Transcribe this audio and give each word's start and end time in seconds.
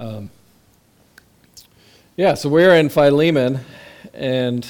Um, 0.00 0.30
yeah, 2.16 2.34
so 2.34 2.48
we're 2.48 2.76
in 2.76 2.88
Philemon, 2.88 3.58
and 4.14 4.64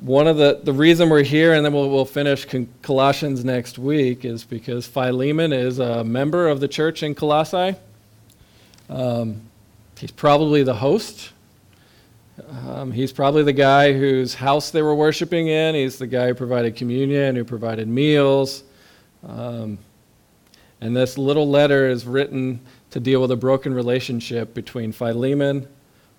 one 0.00 0.26
of 0.26 0.36
the 0.36 0.60
the 0.62 0.74
reason 0.74 1.08
we're 1.08 1.22
here, 1.22 1.54
and 1.54 1.64
then 1.64 1.72
we'll 1.72 1.88
we'll 1.88 2.04
finish 2.04 2.46
Colossians 2.82 3.42
next 3.42 3.78
week, 3.78 4.26
is 4.26 4.44
because 4.44 4.86
Philemon 4.86 5.54
is 5.54 5.78
a 5.78 6.04
member 6.04 6.46
of 6.46 6.60
the 6.60 6.68
church 6.68 7.02
in 7.02 7.14
Colossae. 7.14 7.74
Um, 8.90 9.40
he's 9.96 10.12
probably 10.12 10.62
the 10.62 10.74
host. 10.74 11.30
Um, 12.68 12.92
he's 12.92 13.14
probably 13.14 13.44
the 13.44 13.54
guy 13.54 13.94
whose 13.94 14.34
house 14.34 14.70
they 14.70 14.82
were 14.82 14.94
worshiping 14.94 15.48
in. 15.48 15.74
He's 15.74 15.96
the 15.96 16.06
guy 16.06 16.28
who 16.28 16.34
provided 16.34 16.76
communion, 16.76 17.34
who 17.36 17.44
provided 17.44 17.88
meals. 17.88 18.62
Um, 19.26 19.78
and 20.82 20.94
this 20.94 21.16
little 21.16 21.48
letter 21.48 21.88
is 21.88 22.04
written 22.04 22.60
to 22.92 23.00
deal 23.00 23.20
with 23.20 23.30
a 23.30 23.36
broken 23.36 23.74
relationship 23.74 24.54
between 24.54 24.92
Philemon, 24.92 25.66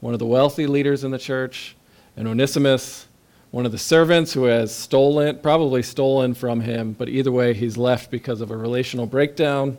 one 0.02 0.14
of 0.14 0.20
the 0.20 0.26
wealthy 0.26 0.68
leaders 0.68 1.04
in 1.04 1.12
the 1.12 1.18
church, 1.18 1.76
and 2.18 2.28
Onesimus, 2.28 3.08
one 3.52 3.66
of 3.68 3.72
the 3.72 3.78
servants 3.78 4.34
who 4.34 4.46
has 4.46 4.76
stolen, 4.76 5.38
probably 5.38 5.84
stolen 5.84 6.34
from 6.34 6.62
him, 6.62 6.94
but 6.94 7.08
either 7.08 7.32
way, 7.32 7.54
he's 7.54 7.78
left 7.78 8.10
because 8.10 8.42
of 8.42 8.50
a 8.50 8.58
relational 8.58 9.06
breakdown. 9.06 9.78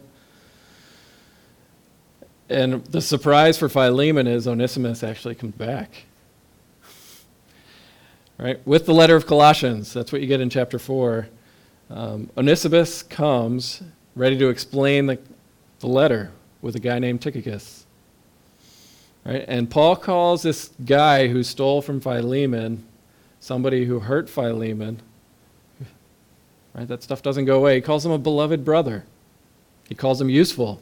And 2.49 2.85
the 2.87 3.01
surprise 3.01 3.59
for 3.59 3.69
Philemon 3.69 4.29
is 4.29 4.47
Onesimus 4.47 5.02
actually 5.02 5.35
comes 5.35 5.57
back. 5.57 6.05
Right? 8.38 8.65
With 8.65 8.87
the 8.87 8.95
letter 8.95 9.16
of 9.16 9.27
Colossians, 9.27 9.93
that's 9.93 10.13
what 10.13 10.21
you 10.21 10.29
get 10.29 10.41
in 10.41 10.49
chapter 10.49 10.79
4. 10.79 11.29
Um, 11.91 12.30
Onesimus 12.37 13.02
comes 13.02 13.83
ready 14.15 14.38
to 14.38 14.49
explain 14.49 15.07
the, 15.07 15.19
the 15.80 15.88
letter, 15.88 16.30
with 16.64 16.74
a 16.74 16.80
guy 16.80 16.98
named 16.98 17.20
Tychicus. 17.20 17.84
Right? 19.23 19.45
And 19.46 19.70
Paul 19.70 19.96
calls 19.96 20.42
this 20.42 20.70
guy 20.82 21.28
who 21.28 21.43
stole 21.43 21.82
from 21.82 22.01
Philemon 22.01 22.84
somebody 23.38 23.84
who 23.84 24.01
hurt 24.01 24.30
Philemon. 24.30 25.02
Right? 26.73 26.88
That 26.88 27.02
stuff 27.02 27.21
doesn't 27.21 27.45
go 27.45 27.59
away. 27.59 27.74
He 27.76 27.80
calls 27.82 28.04
him 28.06 28.12
a 28.12 28.18
beloved 28.18 28.65
brother. 28.65 29.04
He 29.90 29.95
calls 29.95 30.18
him 30.18 30.30
useful. 30.30 30.80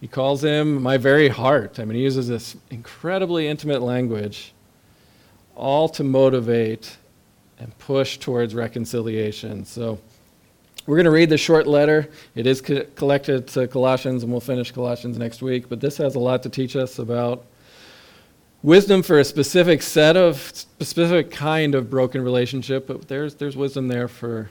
He 0.00 0.08
calls 0.08 0.42
him 0.42 0.82
my 0.82 0.96
very 0.96 1.28
heart. 1.28 1.78
I 1.78 1.84
mean, 1.84 1.96
he 1.96 2.02
uses 2.02 2.26
this 2.26 2.56
incredibly 2.68 3.46
intimate 3.46 3.82
language, 3.82 4.52
all 5.54 5.88
to 5.90 6.02
motivate 6.02 6.96
and 7.60 7.78
push 7.78 8.18
towards 8.18 8.52
reconciliation. 8.52 9.64
So, 9.64 10.00
we're 10.86 10.96
going 10.96 11.04
to 11.04 11.12
read 11.12 11.30
the 11.30 11.38
short 11.38 11.66
letter. 11.66 12.08
It 12.34 12.46
is 12.46 12.60
co- 12.60 12.84
collected 12.96 13.46
to 13.48 13.68
Colossians, 13.68 14.24
and 14.24 14.32
we'll 14.32 14.40
finish 14.40 14.72
Colossians 14.72 15.16
next 15.16 15.40
week. 15.40 15.68
But 15.68 15.80
this 15.80 15.96
has 15.98 16.16
a 16.16 16.18
lot 16.18 16.42
to 16.42 16.48
teach 16.48 16.74
us 16.74 16.98
about 16.98 17.44
wisdom 18.62 19.02
for 19.02 19.20
a 19.20 19.24
specific 19.24 19.80
set 19.82 20.16
of, 20.16 20.40
specific 20.40 21.30
kind 21.30 21.76
of 21.76 21.88
broken 21.88 22.22
relationship. 22.22 22.88
But 22.88 23.06
there's, 23.06 23.36
there's 23.36 23.56
wisdom 23.56 23.86
there 23.86 24.08
for 24.08 24.50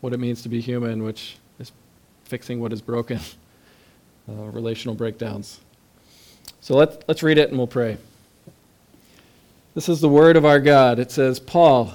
what 0.00 0.12
it 0.12 0.20
means 0.20 0.42
to 0.42 0.48
be 0.48 0.60
human, 0.60 1.02
which 1.02 1.38
is 1.58 1.72
fixing 2.24 2.60
what 2.60 2.72
is 2.72 2.80
broken, 2.80 3.18
uh, 4.28 4.32
relational 4.32 4.94
breakdowns. 4.94 5.60
So 6.60 6.76
let, 6.76 7.02
let's 7.08 7.22
read 7.22 7.38
it 7.38 7.48
and 7.48 7.58
we'll 7.58 7.66
pray. 7.66 7.96
This 9.74 9.88
is 9.88 10.00
the 10.00 10.08
word 10.08 10.36
of 10.36 10.44
our 10.44 10.60
God. 10.60 10.98
It 10.98 11.10
says, 11.10 11.40
Paul 11.40 11.94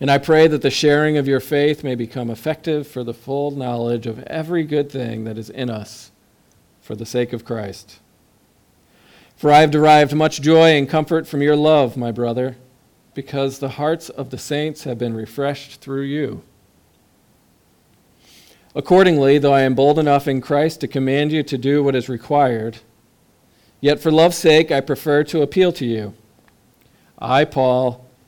and 0.00 0.10
I 0.10 0.18
pray 0.18 0.48
that 0.48 0.62
the 0.62 0.70
sharing 0.70 1.16
of 1.16 1.28
your 1.28 1.40
faith 1.40 1.84
may 1.84 1.94
become 1.94 2.30
effective 2.30 2.86
for 2.86 3.04
the 3.04 3.14
full 3.14 3.50
knowledge 3.52 4.06
of 4.06 4.22
every 4.24 4.64
good 4.64 4.90
thing 4.90 5.24
that 5.24 5.38
is 5.38 5.50
in 5.50 5.70
us 5.70 6.10
for 6.80 6.94
the 6.94 7.06
sake 7.06 7.32
of 7.32 7.44
Christ. 7.44 8.00
For 9.36 9.50
I 9.50 9.60
have 9.60 9.70
derived 9.70 10.14
much 10.14 10.40
joy 10.40 10.76
and 10.76 10.88
comfort 10.88 11.26
from 11.26 11.42
your 11.42 11.56
love, 11.56 11.96
my 11.96 12.12
brother, 12.12 12.56
because 13.14 13.58
the 13.58 13.70
hearts 13.70 14.08
of 14.08 14.30
the 14.30 14.38
saints 14.38 14.84
have 14.84 14.98
been 14.98 15.14
refreshed 15.14 15.80
through 15.80 16.02
you. 16.02 16.42
Accordingly, 18.74 19.38
though 19.38 19.54
I 19.54 19.60
am 19.60 19.74
bold 19.74 19.98
enough 19.98 20.26
in 20.26 20.40
Christ 20.40 20.80
to 20.80 20.88
command 20.88 21.30
you 21.30 21.44
to 21.44 21.56
do 21.56 21.82
what 21.82 21.94
is 21.94 22.08
required, 22.08 22.78
yet 23.80 24.00
for 24.00 24.10
love's 24.10 24.36
sake 24.36 24.72
I 24.72 24.80
prefer 24.80 25.22
to 25.24 25.42
appeal 25.42 25.72
to 25.72 25.86
you. 25.86 26.14
I, 27.18 27.44
Paul, 27.44 28.03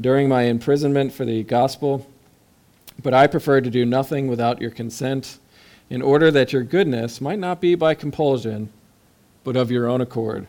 during 0.00 0.28
my 0.28 0.42
imprisonment 0.42 1.12
for 1.12 1.24
the 1.24 1.42
gospel, 1.42 2.06
but 3.02 3.12
I 3.12 3.26
prefer 3.26 3.60
to 3.60 3.70
do 3.70 3.84
nothing 3.84 4.28
without 4.28 4.60
your 4.60 4.70
consent, 4.70 5.38
in 5.90 6.00
order 6.00 6.30
that 6.30 6.52
your 6.52 6.62
goodness 6.62 7.20
might 7.20 7.38
not 7.38 7.60
be 7.60 7.74
by 7.74 7.94
compulsion, 7.94 8.70
but 9.44 9.56
of 9.56 9.70
your 9.70 9.88
own 9.88 10.00
accord. 10.00 10.46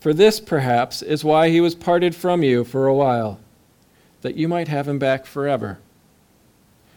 For 0.00 0.12
this, 0.12 0.40
perhaps, 0.40 1.02
is 1.02 1.24
why 1.24 1.48
he 1.48 1.60
was 1.60 1.74
parted 1.74 2.14
from 2.14 2.42
you 2.42 2.64
for 2.64 2.86
a 2.86 2.94
while, 2.94 3.38
that 4.22 4.36
you 4.36 4.48
might 4.48 4.68
have 4.68 4.88
him 4.88 4.98
back 4.98 5.24
forever. 5.24 5.78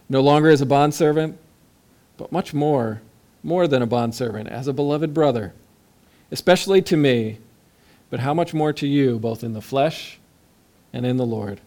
No 0.09 0.21
longer 0.21 0.49
as 0.49 0.61
a 0.61 0.65
bondservant, 0.65 1.37
but 2.17 2.31
much 2.31 2.53
more, 2.53 3.01
more 3.43 3.67
than 3.67 3.81
a 3.81 3.87
bondservant, 3.87 4.49
as 4.49 4.67
a 4.67 4.73
beloved 4.73 5.13
brother, 5.13 5.53
especially 6.31 6.81
to 6.83 6.97
me, 6.97 7.37
but 8.09 8.19
how 8.19 8.33
much 8.33 8.53
more 8.53 8.73
to 8.73 8.87
you, 8.87 9.19
both 9.19 9.43
in 9.43 9.53
the 9.53 9.61
flesh 9.61 10.19
and 10.93 11.05
in 11.05 11.17
the 11.17 11.25
Lord. 11.25 11.61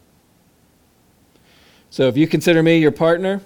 So 1.90 2.08
if 2.08 2.16
you 2.16 2.26
consider 2.26 2.62
me 2.62 2.78
your 2.78 2.90
partner, 2.90 3.40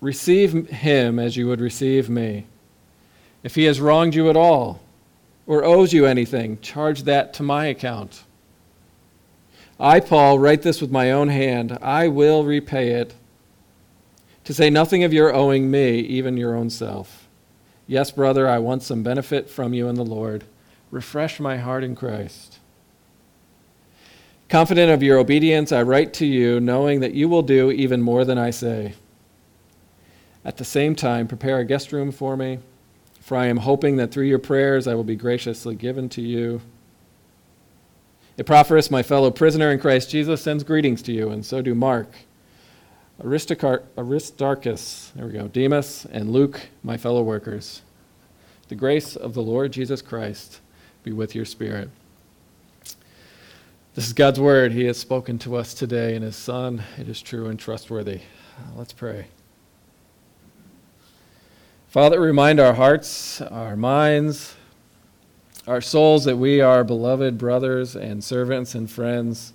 receive 0.00 0.68
him 0.68 1.18
as 1.18 1.36
you 1.36 1.48
would 1.48 1.60
receive 1.60 2.08
me. 2.08 2.46
If 3.42 3.54
he 3.54 3.64
has 3.64 3.80
wronged 3.80 4.14
you 4.14 4.30
at 4.30 4.36
all 4.36 4.80
or 5.46 5.64
owes 5.64 5.92
you 5.92 6.06
anything, 6.06 6.60
charge 6.60 7.02
that 7.04 7.34
to 7.34 7.42
my 7.42 7.66
account. 7.66 8.24
I, 9.78 10.00
Paul, 10.00 10.38
write 10.38 10.62
this 10.62 10.80
with 10.80 10.90
my 10.90 11.10
own 11.12 11.28
hand. 11.28 11.76
I 11.82 12.08
will 12.08 12.44
repay 12.44 12.92
it. 12.92 13.14
To 14.44 14.54
say 14.54 14.70
nothing 14.70 15.02
of 15.02 15.12
your 15.12 15.34
owing 15.34 15.70
me, 15.70 15.98
even 15.98 16.36
your 16.36 16.54
own 16.54 16.70
self. 16.70 17.26
Yes, 17.86 18.10
brother, 18.10 18.48
I 18.48 18.58
want 18.58 18.82
some 18.82 19.02
benefit 19.02 19.50
from 19.50 19.74
you 19.74 19.88
in 19.88 19.96
the 19.96 20.04
Lord. 20.04 20.44
Refresh 20.90 21.40
my 21.40 21.56
heart 21.56 21.84
in 21.84 21.94
Christ. 21.94 22.55
Confident 24.48 24.92
of 24.92 25.02
your 25.02 25.18
obedience, 25.18 25.72
I 25.72 25.82
write 25.82 26.14
to 26.14 26.26
you, 26.26 26.60
knowing 26.60 27.00
that 27.00 27.14
you 27.14 27.28
will 27.28 27.42
do 27.42 27.72
even 27.72 28.00
more 28.00 28.24
than 28.24 28.38
I 28.38 28.50
say. 28.50 28.94
At 30.44 30.56
the 30.56 30.64
same 30.64 30.94
time, 30.94 31.26
prepare 31.26 31.58
a 31.58 31.64
guest 31.64 31.90
room 31.90 32.12
for 32.12 32.36
me, 32.36 32.60
for 33.20 33.36
I 33.36 33.46
am 33.46 33.56
hoping 33.56 33.96
that 33.96 34.12
through 34.12 34.26
your 34.26 34.38
prayers 34.38 34.86
I 34.86 34.94
will 34.94 35.02
be 35.02 35.16
graciously 35.16 35.74
given 35.74 36.08
to 36.10 36.22
you. 36.22 36.60
Epaphras, 38.38 38.88
my 38.88 39.02
fellow 39.02 39.32
prisoner 39.32 39.72
in 39.72 39.80
Christ 39.80 40.10
Jesus, 40.10 40.42
sends 40.42 40.62
greetings 40.62 41.02
to 41.02 41.12
you, 41.12 41.30
and 41.30 41.44
so 41.44 41.60
do 41.60 41.74
Mark, 41.74 42.08
Aristarchus, 43.20 45.12
there 45.16 45.26
we 45.26 45.32
go, 45.32 45.48
Demas, 45.48 46.06
and 46.12 46.30
Luke, 46.30 46.68
my 46.84 46.96
fellow 46.96 47.22
workers. 47.22 47.82
The 48.68 48.74
grace 48.76 49.16
of 49.16 49.34
the 49.34 49.42
Lord 49.42 49.72
Jesus 49.72 50.02
Christ 50.02 50.60
be 51.02 51.12
with 51.12 51.34
your 51.34 51.46
spirit. 51.46 51.90
This 53.96 54.08
is 54.08 54.12
God's 54.12 54.38
word. 54.38 54.72
He 54.72 54.84
has 54.84 54.98
spoken 54.98 55.38
to 55.38 55.56
us 55.56 55.72
today 55.72 56.16
in 56.16 56.20
His 56.20 56.36
Son. 56.36 56.82
It 56.98 57.08
is 57.08 57.22
true 57.22 57.46
and 57.46 57.58
trustworthy. 57.58 58.20
Let's 58.76 58.92
pray. 58.92 59.28
Father, 61.88 62.20
remind 62.20 62.60
our 62.60 62.74
hearts, 62.74 63.40
our 63.40 63.74
minds, 63.74 64.54
our 65.66 65.80
souls 65.80 66.26
that 66.26 66.36
we 66.36 66.60
are 66.60 66.84
beloved 66.84 67.38
brothers 67.38 67.96
and 67.96 68.22
servants 68.22 68.74
and 68.74 68.90
friends 68.90 69.54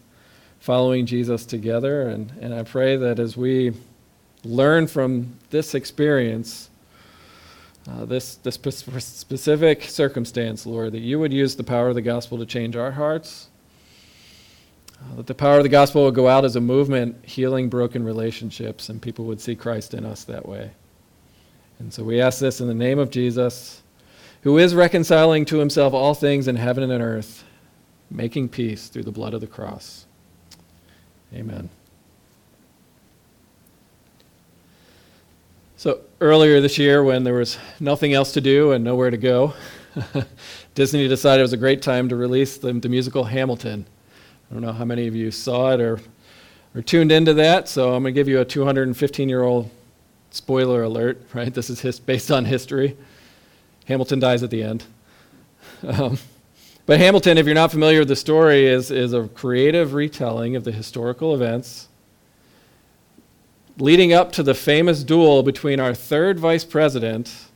following 0.59 1.05
Jesus 1.05 1.45
together. 1.45 2.09
And, 2.09 2.33
and 2.41 2.51
I 2.51 2.63
pray 2.63 2.95
that 2.97 3.19
as 3.19 3.37
we 3.37 3.73
learn 4.43 4.87
from 4.87 5.37
this 5.51 5.75
experience, 5.75 6.71
uh, 7.87 8.05
this, 8.05 8.37
this 8.37 8.55
specific 8.55 9.83
circumstance, 9.83 10.65
Lord, 10.65 10.93
that 10.93 11.01
you 11.01 11.19
would 11.19 11.31
use 11.31 11.55
the 11.55 11.63
power 11.63 11.89
of 11.89 11.95
the 11.95 12.01
gospel 12.01 12.39
to 12.39 12.45
change 12.47 12.75
our 12.75 12.93
hearts, 12.93 13.49
uh, 15.01 15.15
that 15.15 15.27
the 15.27 15.33
power 15.33 15.57
of 15.57 15.63
the 15.63 15.69
gospel 15.69 16.05
would 16.05 16.15
go 16.15 16.27
out 16.27 16.45
as 16.45 16.55
a 16.55 16.61
movement, 16.61 17.25
healing 17.25 17.69
broken 17.69 18.03
relationships, 18.03 18.89
and 18.89 19.01
people 19.01 19.25
would 19.25 19.41
see 19.41 19.55
Christ 19.55 19.93
in 19.93 20.05
us 20.05 20.23
that 20.25 20.47
way. 20.47 20.71
And 21.79 21.91
so 21.93 22.03
we 22.03 22.21
ask 22.21 22.39
this 22.39 22.61
in 22.61 22.67
the 22.67 22.73
name 22.73 22.99
of 22.99 23.09
Jesus, 23.09 23.81
who 24.41 24.57
is 24.57 24.75
reconciling 24.75 25.45
to 25.45 25.57
himself 25.57 25.93
all 25.93 26.13
things 26.13 26.47
in 26.47 26.55
heaven 26.55 26.89
and 26.89 27.01
earth, 27.01 27.43
making 28.09 28.49
peace 28.49 28.87
through 28.87 29.03
the 29.03 29.11
blood 29.11 29.33
of 29.33 29.41
the 29.41 29.47
cross. 29.47 30.05
Amen. 31.33 31.69
So, 35.81 36.01
earlier 36.19 36.61
this 36.61 36.77
year, 36.77 37.03
when 37.03 37.23
there 37.23 37.33
was 37.33 37.57
nothing 37.79 38.13
else 38.13 38.33
to 38.33 38.41
do 38.41 38.71
and 38.71 38.83
nowhere 38.83 39.09
to 39.09 39.17
go, 39.17 39.55
Disney 40.75 41.07
decided 41.07 41.39
it 41.39 41.43
was 41.43 41.53
a 41.53 41.57
great 41.57 41.81
time 41.81 42.07
to 42.09 42.15
release 42.15 42.57
the, 42.57 42.71
the, 42.73 42.87
musical 42.87 43.23
Hamilton. 43.23 43.87
I 44.51 44.53
don't 44.53 44.63
know 44.63 44.73
how 44.73 44.83
many 44.83 45.07
of 45.07 45.15
you 45.15 45.31
saw 45.31 45.71
it 45.71 45.79
or, 45.79 46.01
or 46.75 46.81
tuned 46.81 47.09
into 47.09 47.33
that, 47.35 47.69
so 47.69 47.93
I'm 47.93 48.03
going 48.03 48.13
to 48.13 48.19
give 48.19 48.27
you 48.27 48.41
a 48.41 48.45
215 48.45 49.29
year 49.29 49.43
old 49.43 49.69
spoiler 50.31 50.83
alert, 50.83 51.21
right? 51.33 51.53
This 51.53 51.69
is 51.69 51.79
his, 51.79 52.01
based 52.01 52.29
on 52.29 52.43
history. 52.43 52.97
Hamilton 53.85 54.19
dies 54.19 54.43
at 54.43 54.49
the 54.49 54.61
end. 54.61 54.83
Um, 55.87 56.17
but 56.85 56.99
Hamilton, 56.99 57.37
if 57.37 57.45
you're 57.45 57.55
not 57.55 57.71
familiar 57.71 57.99
with 57.99 58.09
the 58.09 58.15
story, 58.17 58.67
is, 58.67 58.91
is 58.91 59.13
a 59.13 59.29
creative 59.29 59.93
retelling 59.93 60.57
of 60.57 60.65
the 60.65 60.71
historical 60.73 61.33
events 61.33 61.87
leading 63.77 64.11
up 64.11 64.33
to 64.33 64.43
the 64.43 64.53
famous 64.53 65.01
duel 65.01 65.43
between 65.43 65.79
our 65.79 65.93
third 65.93 66.37
vice 66.37 66.65
president, 66.65 67.47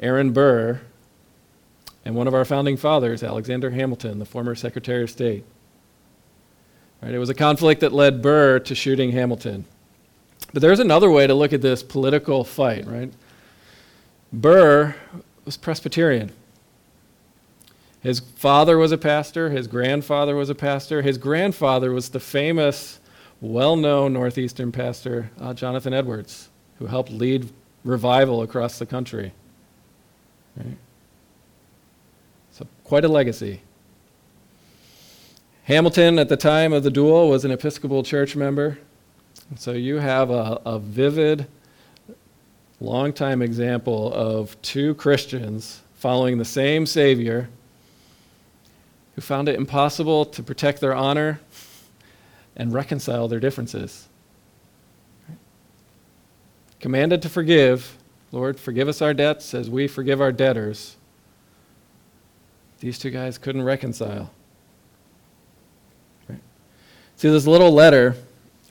Aaron 0.00 0.32
Burr, 0.32 0.80
and 2.06 2.14
one 2.14 2.26
of 2.26 2.32
our 2.32 2.46
founding 2.46 2.78
fathers, 2.78 3.22
Alexander 3.22 3.70
Hamilton, 3.70 4.18
the 4.18 4.24
former 4.24 4.54
Secretary 4.54 5.02
of 5.02 5.10
State. 5.10 5.44
Right, 7.02 7.14
it 7.14 7.18
was 7.18 7.28
a 7.28 7.34
conflict 7.34 7.80
that 7.82 7.92
led 7.92 8.22
Burr 8.22 8.58
to 8.60 8.74
shooting 8.74 9.12
Hamilton. 9.12 9.64
But 10.52 10.62
there's 10.62 10.80
another 10.80 11.10
way 11.10 11.26
to 11.26 11.34
look 11.34 11.52
at 11.52 11.62
this 11.62 11.82
political 11.82 12.42
fight, 12.42 12.86
right? 12.86 13.12
Burr 14.32 14.96
was 15.44 15.56
Presbyterian. 15.56 16.32
His 18.00 18.20
father 18.20 18.78
was 18.78 18.92
a 18.92 18.98
pastor, 18.98 19.50
his 19.50 19.66
grandfather 19.66 20.36
was 20.36 20.50
a 20.50 20.54
pastor. 20.54 21.02
His 21.02 21.18
grandfather 21.18 21.92
was 21.92 22.10
the 22.10 22.20
famous 22.20 23.00
well 23.40 23.76
known 23.76 24.12
Northeastern 24.12 24.72
pastor, 24.72 25.30
uh, 25.40 25.54
Jonathan 25.54 25.92
Edwards, 25.92 26.48
who 26.78 26.86
helped 26.86 27.10
lead 27.10 27.50
revival 27.84 28.42
across 28.42 28.78
the 28.78 28.86
country. 28.86 29.32
Right? 30.56 30.76
So, 32.52 32.66
quite 32.84 33.04
a 33.04 33.08
legacy. 33.08 33.62
Hamilton, 35.68 36.18
at 36.18 36.30
the 36.30 36.36
time 36.38 36.72
of 36.72 36.82
the 36.82 36.90
duel, 36.90 37.28
was 37.28 37.44
an 37.44 37.50
Episcopal 37.50 38.02
church 38.02 38.34
member. 38.34 38.78
So, 39.56 39.72
you 39.72 39.96
have 39.96 40.30
a, 40.30 40.58
a 40.64 40.78
vivid, 40.78 41.46
long-time 42.80 43.42
example 43.42 44.10
of 44.14 44.56
two 44.62 44.94
Christians 44.94 45.82
following 45.94 46.38
the 46.38 46.44
same 46.46 46.86
Savior 46.86 47.50
who 49.14 49.20
found 49.20 49.46
it 49.46 49.56
impossible 49.56 50.24
to 50.24 50.42
protect 50.42 50.80
their 50.80 50.94
honor 50.94 51.38
and 52.56 52.72
reconcile 52.72 53.28
their 53.28 53.38
differences. 53.38 54.08
Commanded 56.80 57.20
to 57.20 57.28
forgive, 57.28 57.98
Lord, 58.32 58.58
forgive 58.58 58.88
us 58.88 59.02
our 59.02 59.12
debts 59.12 59.52
as 59.52 59.68
we 59.68 59.86
forgive 59.86 60.18
our 60.18 60.32
debtors. 60.32 60.96
These 62.80 62.98
two 62.98 63.10
guys 63.10 63.36
couldn't 63.36 63.64
reconcile. 63.64 64.30
See, 67.18 67.28
this 67.28 67.46
little 67.46 67.72
letter 67.72 68.16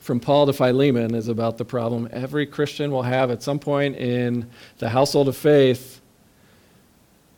from 0.00 0.18
Paul 0.18 0.46
to 0.46 0.52
Philemon 0.52 1.14
is 1.14 1.28
about 1.28 1.58
the 1.58 1.64
problem 1.64 2.08
every 2.10 2.46
Christian 2.46 2.90
will 2.90 3.02
have 3.02 3.30
at 3.30 3.42
some 3.42 3.60
point 3.60 3.96
in 3.96 4.48
the 4.78 4.88
household 4.88 5.28
of 5.28 5.36
faith. 5.36 6.00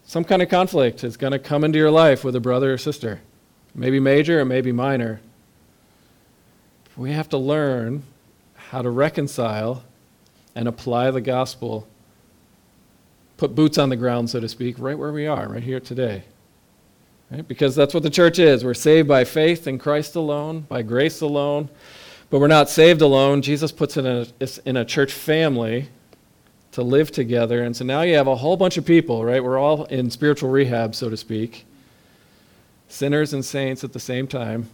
Some 0.07 0.25
kind 0.25 0.41
of 0.41 0.49
conflict 0.49 1.05
is 1.05 1.19
going 1.19 1.33
to 1.33 1.39
come 1.39 1.65
into 1.65 1.79
your 1.79 1.91
life 1.91 2.25
with 2.25 2.35
a 2.37 2.41
brother 2.41 2.73
or 2.73 2.79
sister. 2.79 3.21
Maybe 3.75 4.01
major, 4.01 4.41
or 4.41 4.45
maybe 4.45 4.73
minor 4.73 5.21
we 6.97 7.13
have 7.13 7.31
to 7.31 7.39
learn 7.39 8.03
how 8.55 8.83
to 8.83 8.91
reconcile 8.91 9.83
and 10.55 10.69
apply 10.69 11.11
the 11.11 11.21
gospel, 11.21 11.89
put 13.37 13.55
boots 13.55 13.79
on 13.79 13.89
the 13.89 13.97
ground, 13.97 14.29
so 14.29 14.39
to 14.39 14.49
speak, 14.49 14.79
right 14.79 14.99
where 14.99 15.11
we 15.11 15.27
are, 15.27 15.49
right 15.49 15.63
here 15.63 15.81
today. 15.81 16.25
Right? 17.31 17.47
Because 17.47 17.77
that's 17.77 17.95
what 17.95 18.03
the 18.03 18.11
church 18.11 18.39
is. 18.39 18.65
We're 18.65 18.75
saved 18.75 19.07
by 19.07 19.25
faith 19.25 19.67
in 19.67 19.79
Christ 19.79 20.17
alone, 20.17 20.63
by 20.63 20.83
grace 20.83 21.21
alone, 21.21 21.69
but 22.29 22.41
we're 22.41 22.49
not 22.49 22.69
saved 22.69 23.03
alone. 23.03 23.43
Jesus 23.43 23.71
puts 23.71 23.97
it 23.97 24.05
in 24.05 24.27
a, 24.41 24.49
in 24.65 24.77
a 24.77 24.85
church 24.85 25.13
family 25.13 25.89
to 26.73 26.83
live 26.83 27.11
together. 27.11 27.63
And 27.63 27.77
so 27.77 27.85
now 27.85 28.03
you 28.03 28.17
have 28.17 28.27
a 28.27 28.37
whole 28.37 28.57
bunch 28.57 28.77
of 28.77 28.85
people, 28.85 29.25
right? 29.25 29.43
We're 29.43 29.59
all 29.59 29.85
in 29.85 30.11
spiritual 30.11 30.51
rehab, 30.51 30.95
so 30.95 31.09
to 31.09 31.17
speak, 31.17 31.67
sinners 32.89 33.33
and 33.33 33.45
saints 33.45 33.85
at 33.85 33.93
the 33.93 34.01
same 34.01 34.27
time. 34.27 34.69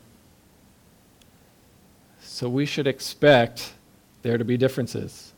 So 2.21 2.49
we 2.49 2.67
should 2.67 2.87
expect 2.87 3.73
there 4.23 4.37
to 4.37 4.45
be 4.45 4.57
differences. 4.57 5.33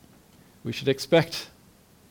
We 0.63 0.71
should 0.71 0.87
expect 0.87 1.49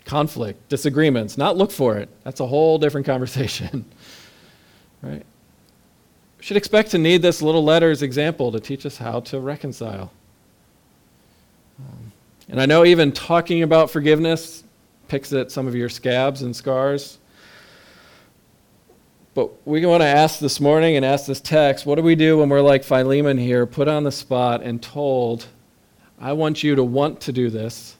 conflict, 0.05 0.69
disagreements, 0.71 1.37
not 1.37 1.57
look 1.57 1.71
for 1.71 1.99
it. 1.99 2.09
That's 2.25 2.41
a 2.41 2.47
whole 2.47 2.79
different 2.79 3.07
conversation. 3.15 3.85
Right? 5.03 5.25
We 6.39 6.45
should 6.45 6.57
expect 6.57 6.91
to 6.93 6.99
need 6.99 7.23
this 7.23 7.43
little 7.43 7.65
letters 7.65 8.03
example 8.03 8.53
to 8.53 8.61
teach 8.61 8.87
us 8.87 8.97
how 8.97 9.21
to 9.21 9.41
reconcile. 9.41 10.13
Um, 11.79 12.13
and 12.49 12.61
I 12.61 12.67
know 12.67 12.85
even 12.85 13.13
talking 13.13 13.63
about 13.63 13.91
forgiveness 13.91 14.65
picks 15.09 15.33
at 15.33 15.51
some 15.51 15.67
of 15.67 15.75
your 15.75 15.89
scabs 15.89 16.43
and 16.43 16.55
scars. 16.55 17.19
But 19.35 19.51
we 19.67 19.85
want 19.87 20.03
to 20.03 20.07
ask 20.07 20.39
this 20.39 20.61
morning 20.61 20.97
and 20.97 21.05
ask 21.05 21.27
this 21.27 21.41
text 21.41 21.87
what 21.87 21.95
do 21.95 22.03
we 22.03 22.15
do 22.15 22.39
when 22.39 22.49
we're 22.49 22.61
like 22.61 22.85
Philemon 22.85 23.39
here, 23.39 23.67
put 23.67 23.89
on 23.89 24.05
the 24.05 24.13
spot 24.13 24.63
and 24.63 24.83
told, 24.83 25.47
I 26.21 26.33
want 26.33 26.63
you 26.63 26.75
to 26.75 26.85
want 26.85 27.21
to 27.23 27.33
do 27.33 27.49
this, 27.49 27.97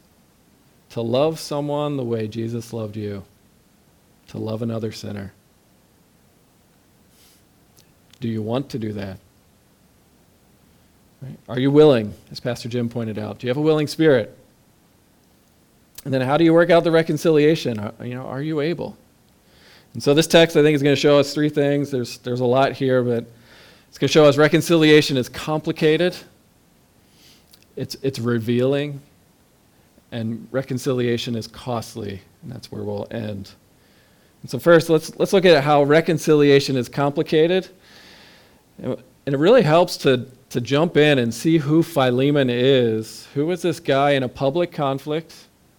to 0.91 1.01
love 1.01 1.39
someone 1.39 1.97
the 1.97 2.05
way 2.05 2.27
Jesus 2.29 2.73
loved 2.73 2.97
you, 2.97 3.25
to 4.29 4.39
love 4.39 4.63
another 4.63 4.93
sinner? 4.93 5.33
Do 8.21 8.29
you 8.29 8.43
want 8.43 8.71
to 8.71 8.79
do 8.79 8.93
that? 8.95 9.19
Right? 11.23 11.39
Are 11.49 11.59
you 11.59 11.71
willing, 11.71 12.15
as 12.31 12.41
Pastor 12.41 12.69
Jim 12.69 12.89
pointed 12.89 13.19
out? 13.19 13.39
Do 13.39 13.47
you 13.47 13.51
have 13.51 13.57
a 13.57 13.61
willing 13.63 13.87
spirit? 13.87 14.37
And 16.05 16.15
then 16.15 16.21
how 16.21 16.37
do 16.37 16.45
you 16.45 16.55
work 16.55 16.71
out 16.71 16.85
the 16.85 16.91
reconciliation? 16.91 17.79
Are, 17.79 17.93
you 18.05 18.15
know, 18.15 18.27
are 18.27 18.43
you 18.43 18.61
able? 18.61 18.97
And 19.95 20.03
so 20.03 20.15
this 20.15 20.27
text, 20.27 20.57
I 20.57 20.63
think, 20.63 20.77
is 20.77 20.83
going 20.83 20.95
to 20.95 21.01
show 21.01 21.19
us 21.19 21.35
three 21.35 21.49
things. 21.49 21.91
There's, 21.91 22.19
there's 22.19 22.41
a 22.41 22.45
lot 22.45 22.73
here, 22.73 23.03
but 23.03 23.27
it's 23.89 23.99
going 23.99 24.09
to 24.09 24.13
show 24.13 24.25
us 24.25 24.37
reconciliation 24.37 25.17
is 25.17 25.29
complicated, 25.29 26.17
it's, 27.75 27.97
it's 28.03 28.19
revealing, 28.19 29.01
and 30.13 30.47
reconciliation 30.51 31.35
is 31.35 31.47
costly. 31.47 32.21
And 32.43 32.53
that's 32.53 32.71
where 32.71 32.83
we'll 32.83 33.09
end. 33.11 33.51
And 34.43 34.51
so, 34.51 34.59
first, 34.59 34.89
let's, 34.89 35.17
let's 35.19 35.33
look 35.33 35.45
at 35.45 35.65
how 35.65 35.83
reconciliation 35.83 36.77
is 36.77 36.89
complicated. 36.89 37.69
And 38.83 39.35
it 39.35 39.39
really 39.39 39.63
helps 39.63 39.97
to, 39.99 40.27
to 40.51 40.61
jump 40.61 40.97
in 40.97 41.19
and 41.19 41.35
see 41.35 41.59
who 41.59 41.83
Philemon 41.83 42.49
is. 42.51 43.27
Who 43.35 43.51
is 43.51 43.63
this 43.63 43.81
guy 43.81 44.13
in 44.13 44.23
a 44.23 44.29
public 44.29 44.73
conflict? 44.73 45.35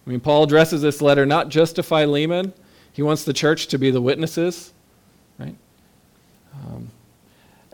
I 0.06 0.10
mean, 0.10 0.20
Paul 0.20 0.44
addresses 0.44 0.82
this 0.82 1.02
letter 1.02 1.26
not 1.26 1.48
just 1.48 1.76
to 1.76 1.82
Philemon, 1.82 2.52
he 2.92 3.02
wants 3.02 3.24
the 3.24 3.32
church 3.32 3.68
to 3.68 3.78
be 3.78 3.90
the 3.90 4.00
witnesses, 4.00 4.72
right? 5.38 5.54
Um, 6.54 6.90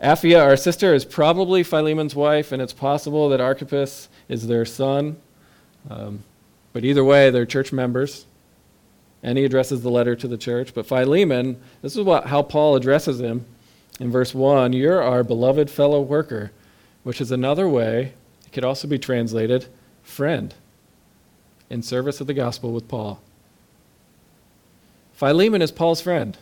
Apphia, 0.01 0.41
our 0.41 0.55
sister, 0.55 0.93
is 0.93 1.03
probably 1.03 1.63
Philemon's 1.63 2.15
wife, 2.15 2.51
and 2.51 2.61
it's 2.61 2.73
possible 2.73 3.29
that 3.29 3.41
Archippus 3.41 4.09
is 4.29 4.47
their 4.47 4.65
son. 4.65 5.17
Um, 5.89 6.23
but 6.73 6.85
either 6.85 7.03
way, 7.03 7.31
they're 7.31 7.45
church 7.45 7.73
members. 7.73 8.25
And 9.23 9.37
he 9.37 9.45
addresses 9.45 9.81
the 9.81 9.89
letter 9.89 10.15
to 10.15 10.27
the 10.27 10.37
church. 10.37 10.75
But 10.75 10.85
Philemon, 10.85 11.59
this 11.81 11.95
is 11.95 12.03
what, 12.03 12.27
how 12.27 12.43
Paul 12.43 12.75
addresses 12.75 13.19
him 13.19 13.45
in 13.99 14.11
verse 14.11 14.33
1 14.33 14.73
You're 14.73 15.01
our 15.01 15.23
beloved 15.23 15.69
fellow 15.69 16.01
worker, 16.01 16.51
which 17.03 17.21
is 17.21 17.31
another 17.31 17.67
way, 17.67 18.13
it 18.45 18.51
could 18.51 18.65
also 18.65 18.87
be 18.87 18.99
translated 18.99 19.67
friend, 20.03 20.53
in 21.69 21.81
service 21.81 22.21
of 22.21 22.27
the 22.27 22.33
gospel 22.33 22.71
with 22.71 22.87
Paul. 22.87 23.21
Philemon 25.13 25.61
is 25.61 25.71
Paul's 25.71 26.01
friend, 26.01 26.37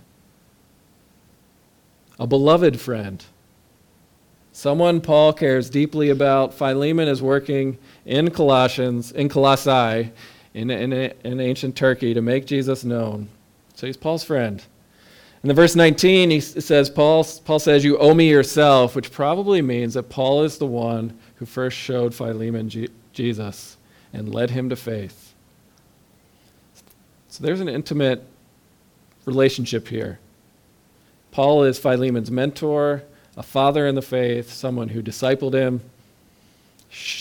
a 2.19 2.27
beloved 2.27 2.79
friend, 2.79 3.23
someone 4.51 5.01
Paul 5.01 5.33
cares 5.33 5.69
deeply 5.69 6.09
about. 6.09 6.53
Philemon 6.53 7.07
is 7.07 7.21
working 7.21 7.77
in 8.05 8.31
Colossians, 8.31 9.11
in 9.11 9.29
Colossae, 9.29 10.11
in, 10.53 10.69
in, 10.69 10.93
in 10.93 11.39
ancient 11.39 11.75
Turkey 11.75 12.13
to 12.13 12.21
make 12.21 12.45
Jesus 12.45 12.83
known. 12.83 13.29
So 13.73 13.87
he's 13.87 13.97
Paul's 13.97 14.23
friend. 14.23 14.63
In 15.45 15.49
the 15.49 15.53
verse 15.53 15.75
19, 15.75 16.31
he 16.31 16.39
says, 16.39 16.89
Paul, 16.89 17.23
Paul 17.45 17.59
says, 17.59 17.85
You 17.85 17.99
owe 17.99 18.15
me 18.15 18.27
yourself, 18.27 18.95
which 18.95 19.11
probably 19.11 19.61
means 19.61 19.93
that 19.93 20.09
Paul 20.09 20.41
is 20.41 20.57
the 20.57 20.65
one 20.65 21.19
who 21.35 21.45
first 21.45 21.77
showed 21.77 22.15
Philemon 22.15 22.67
G- 22.67 22.89
Jesus 23.13 23.77
and 24.11 24.33
led 24.33 24.49
him 24.49 24.69
to 24.69 24.75
faith. 24.75 25.35
So 27.27 27.43
there's 27.43 27.61
an 27.61 27.69
intimate 27.69 28.25
relationship 29.25 29.87
here. 29.87 30.17
Paul 31.29 31.61
is 31.61 31.77
Philemon's 31.77 32.31
mentor, 32.31 33.03
a 33.37 33.43
father 33.43 33.85
in 33.85 33.93
the 33.93 34.01
faith, 34.01 34.51
someone 34.51 34.87
who 34.87 35.03
discipled 35.03 35.53
him 35.53 35.79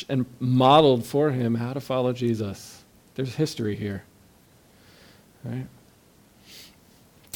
and 0.08 0.24
modeled 0.40 1.04
for 1.04 1.30
him 1.30 1.56
how 1.56 1.74
to 1.74 1.80
follow 1.80 2.14
Jesus. 2.14 2.84
There's 3.16 3.34
history 3.34 3.76
here. 3.76 4.02
Right? 5.44 5.66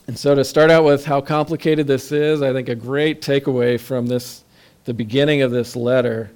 And 0.08 0.18
so 0.18 0.34
to 0.34 0.44
start 0.44 0.70
out 0.70 0.84
with 0.84 1.04
how 1.04 1.20
complicated 1.20 1.86
this 1.86 2.10
is, 2.10 2.42
I 2.42 2.52
think 2.52 2.68
a 2.68 2.74
great 2.74 3.22
takeaway 3.22 3.78
from 3.78 4.06
this 4.06 4.42
the 4.84 4.94
beginning 4.94 5.42
of 5.42 5.50
this 5.50 5.76
letter 5.76 6.30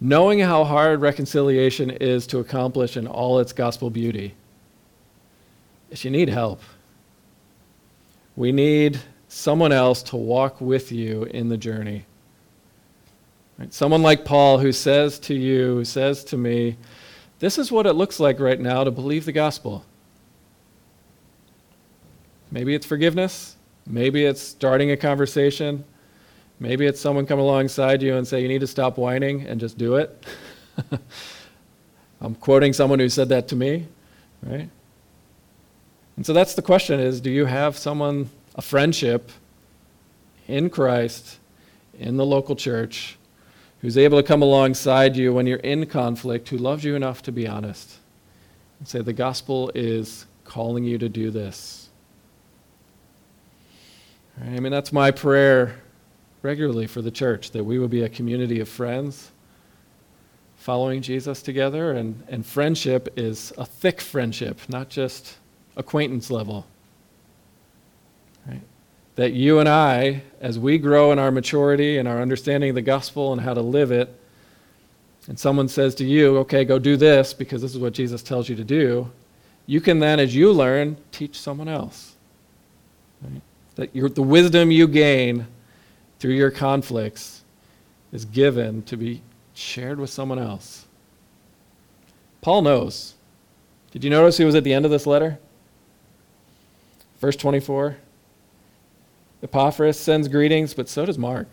knowing 0.00 0.38
how 0.38 0.64
hard 0.64 1.00
reconciliation 1.00 1.88
is 1.88 2.26
to 2.26 2.38
accomplish 2.38 2.98
in 2.98 3.06
all 3.06 3.38
its 3.38 3.54
gospel 3.54 3.88
beauty 3.88 4.34
is 5.90 6.04
you 6.04 6.10
need 6.10 6.28
help. 6.28 6.60
We 8.36 8.52
need 8.52 9.00
someone 9.28 9.72
else 9.72 10.02
to 10.04 10.16
walk 10.16 10.60
with 10.60 10.92
you 10.92 11.24
in 11.24 11.48
the 11.48 11.56
journey. 11.56 12.04
Right? 13.58 13.72
Someone 13.72 14.02
like 14.02 14.26
Paul 14.26 14.58
who 14.58 14.72
says 14.72 15.18
to 15.20 15.34
you, 15.34 15.76
who 15.76 15.84
says 15.86 16.22
to 16.24 16.36
me, 16.36 16.76
this 17.38 17.56
is 17.56 17.72
what 17.72 17.86
it 17.86 17.94
looks 17.94 18.20
like 18.20 18.40
right 18.40 18.60
now 18.60 18.84
to 18.84 18.90
believe 18.90 19.24
the 19.24 19.32
gospel. 19.32 19.86
Maybe 22.54 22.72
it's 22.72 22.86
forgiveness. 22.86 23.56
Maybe 23.84 24.24
it's 24.24 24.40
starting 24.40 24.92
a 24.92 24.96
conversation. 24.96 25.84
Maybe 26.60 26.86
it's 26.86 27.00
someone 27.00 27.26
come 27.26 27.40
alongside 27.40 28.00
you 28.00 28.14
and 28.14 28.28
say, 28.28 28.40
you 28.42 28.46
need 28.46 28.60
to 28.60 28.68
stop 28.68 28.96
whining 28.96 29.42
and 29.42 29.58
just 29.58 29.76
do 29.76 29.96
it. 29.96 30.24
I'm 32.20 32.36
quoting 32.36 32.72
someone 32.72 33.00
who 33.00 33.08
said 33.08 33.28
that 33.30 33.48
to 33.48 33.56
me, 33.56 33.88
right? 34.44 34.70
And 36.16 36.24
so 36.24 36.32
that's 36.32 36.54
the 36.54 36.62
question 36.62 37.00
is, 37.00 37.20
do 37.20 37.28
you 37.28 37.44
have 37.46 37.76
someone, 37.76 38.30
a 38.54 38.62
friendship 38.62 39.32
in 40.46 40.70
Christ, 40.70 41.40
in 41.98 42.16
the 42.16 42.24
local 42.24 42.54
church, 42.54 43.18
who's 43.80 43.98
able 43.98 44.22
to 44.22 44.26
come 44.26 44.42
alongside 44.42 45.16
you 45.16 45.34
when 45.34 45.48
you're 45.48 45.58
in 45.58 45.86
conflict, 45.86 46.50
who 46.50 46.58
loves 46.58 46.84
you 46.84 46.94
enough 46.94 47.20
to 47.22 47.32
be 47.32 47.48
honest 47.48 47.96
and 48.78 48.86
say, 48.86 49.00
the 49.00 49.12
gospel 49.12 49.72
is 49.74 50.26
calling 50.44 50.84
you 50.84 50.98
to 50.98 51.08
do 51.08 51.32
this. 51.32 51.83
I 54.40 54.60
mean, 54.60 54.72
that's 54.72 54.92
my 54.92 55.10
prayer 55.10 55.80
regularly 56.42 56.86
for 56.86 57.00
the 57.02 57.10
church, 57.10 57.52
that 57.52 57.64
we 57.64 57.78
will 57.78 57.88
be 57.88 58.02
a 58.02 58.08
community 58.08 58.60
of 58.60 58.68
friends 58.68 59.30
following 60.56 61.02
Jesus 61.02 61.42
together. 61.42 61.92
And, 61.92 62.22
and 62.28 62.44
friendship 62.44 63.12
is 63.16 63.52
a 63.56 63.64
thick 63.64 64.00
friendship, 64.00 64.60
not 64.68 64.88
just 64.88 65.36
acquaintance 65.76 66.30
level. 66.30 66.66
Right? 68.46 68.60
That 69.16 69.32
you 69.32 69.58
and 69.58 69.68
I, 69.68 70.22
as 70.40 70.58
we 70.58 70.78
grow 70.78 71.12
in 71.12 71.18
our 71.18 71.30
maturity 71.30 71.98
and 71.98 72.08
our 72.08 72.20
understanding 72.20 72.70
of 72.70 72.74
the 72.74 72.82
gospel 72.82 73.32
and 73.32 73.40
how 73.40 73.54
to 73.54 73.62
live 73.62 73.90
it, 73.90 74.14
and 75.28 75.38
someone 75.38 75.68
says 75.68 75.94
to 75.96 76.04
you, 76.04 76.38
okay, 76.38 76.64
go 76.64 76.78
do 76.78 76.96
this 76.96 77.32
because 77.32 77.62
this 77.62 77.72
is 77.72 77.78
what 77.78 77.94
Jesus 77.94 78.22
tells 78.22 78.48
you 78.48 78.56
to 78.56 78.64
do, 78.64 79.10
you 79.66 79.80
can 79.80 79.98
then, 79.98 80.20
as 80.20 80.34
you 80.34 80.52
learn, 80.52 80.98
teach 81.10 81.38
someone 81.38 81.68
else. 81.68 82.16
Right? 83.22 83.40
That 83.76 83.92
the 83.92 84.22
wisdom 84.22 84.70
you 84.70 84.86
gain 84.86 85.46
through 86.18 86.34
your 86.34 86.50
conflicts 86.50 87.42
is 88.12 88.24
given 88.24 88.82
to 88.84 88.96
be 88.96 89.22
shared 89.54 89.98
with 89.98 90.10
someone 90.10 90.38
else. 90.38 90.86
Paul 92.40 92.62
knows. 92.62 93.14
Did 93.90 94.04
you 94.04 94.10
notice 94.10 94.36
who 94.36 94.46
was 94.46 94.54
at 94.54 94.64
the 94.64 94.72
end 94.72 94.84
of 94.84 94.90
this 94.90 95.06
letter? 95.06 95.38
Verse 97.20 97.36
24. 97.36 97.96
Epaphras 99.42 99.98
sends 99.98 100.28
greetings, 100.28 100.74
but 100.74 100.88
so 100.88 101.06
does 101.06 101.18
Mark. 101.18 101.48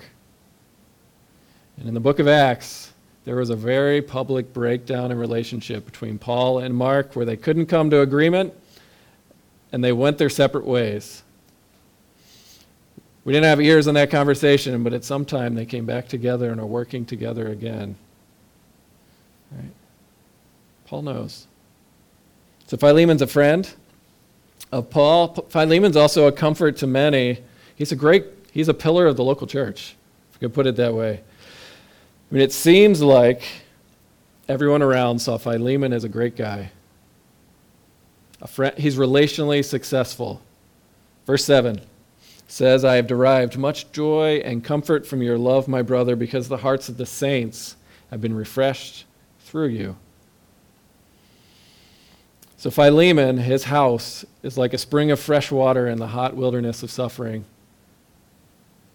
And 1.78 1.88
in 1.88 1.94
the 1.94 2.00
book 2.00 2.20
of 2.20 2.28
Acts, 2.28 2.94
there 3.26 3.36
was 3.36 3.50
a 3.50 3.56
very 3.56 4.02
public 4.02 4.54
breakdown 4.54 5.12
in 5.12 5.18
relationship 5.18 5.86
between 5.86 6.18
Paul 6.18 6.60
and 6.60 6.76
Mark 6.76 7.16
where 7.16 7.26
they 7.26 7.38
couldn't 7.38 7.68
come 7.68 7.90
to 7.90 8.02
agreement 8.02 8.54
and 9.72 9.84
they 9.84 9.92
went 9.92 10.18
their 10.18 10.30
separate 10.30 10.66
ways. 10.66 11.24
We 13.24 13.34
didn't 13.34 13.46
have 13.46 13.62
ears 13.62 13.88
in 13.88 13.96
that 13.96 14.10
conversation, 14.10 14.84
but 14.84 14.94
at 14.94 15.04
some 15.04 15.26
time 15.26 15.54
they 15.54 15.66
came 15.66 15.86
back 15.86 16.08
together 16.08 16.52
and 16.52 16.60
are 16.60 16.66
working 16.66 17.06
together 17.06 17.50
again. 17.50 17.96
Right? 19.52 19.72
Paul 20.86 21.04
knows. 21.04 21.48
So 22.68 22.78
Philemon's 22.78 23.22
a 23.22 23.28
friend 23.28 23.72
of 24.72 24.90
Paul. 24.90 25.36
Philemon's 25.50 25.96
also 25.96 26.28
a 26.28 26.32
comfort 26.32 26.78
to 26.78 26.88
many. 26.88 27.40
He's 27.76 27.92
a 27.92 27.96
great, 27.96 28.26
he's 28.52 28.70
a 28.70 28.74
pillar 28.74 29.06
of 29.06 29.18
the 29.18 29.24
local 29.24 29.46
church, 29.46 29.96
if 30.30 30.42
you 30.42 30.48
could 30.48 30.56
put 30.56 30.66
it 30.66 30.76
that 30.78 30.94
way. 30.94 31.22
I 31.22 32.34
mean, 32.34 32.42
it 32.42 32.54
seems 32.54 33.02
like 33.02 33.44
everyone 34.48 34.82
around 34.82 35.20
saw 35.20 35.38
Philemon 35.38 35.94
as 35.94 36.04
a 36.04 36.10
great 36.10 36.36
guy. 36.36 36.72
A 38.42 38.48
friend, 38.48 38.76
he's 38.78 38.96
relationally 38.96 39.64
successful. 39.64 40.42
Verse 41.28 41.46
7 41.46 41.82
says, 42.52 42.84
I 42.84 42.98
have 42.98 43.08
derived 43.08 43.58
much 43.58 43.94
joy 43.94 44.42
and 44.44 44.62
comfort 44.62 45.08
from 45.08 45.22
your 45.22 45.38
love, 45.38 45.70
my 45.70 45.82
brother, 45.82 46.18
because 46.18 46.50
the 46.50 46.58
hearts 46.58 46.90
of 46.90 46.98
the 46.98 47.06
saints 47.06 47.78
have 48.10 48.20
been 48.20 48.34
refreshed 48.34 49.06
through 49.40 49.70
you. 49.70 49.96
So, 52.58 52.70
Philemon, 52.70 53.38
his 53.38 53.64
house, 53.64 54.26
is 54.44 54.58
like 54.58 54.74
a 54.74 54.78
spring 54.78 55.12
of 55.12 55.20
fresh 55.20 55.50
water 55.50 55.88
in 55.88 55.98
the 55.98 56.08
hot 56.08 56.36
wilderness 56.36 56.84
of 56.84 56.92
suffering 56.92 57.46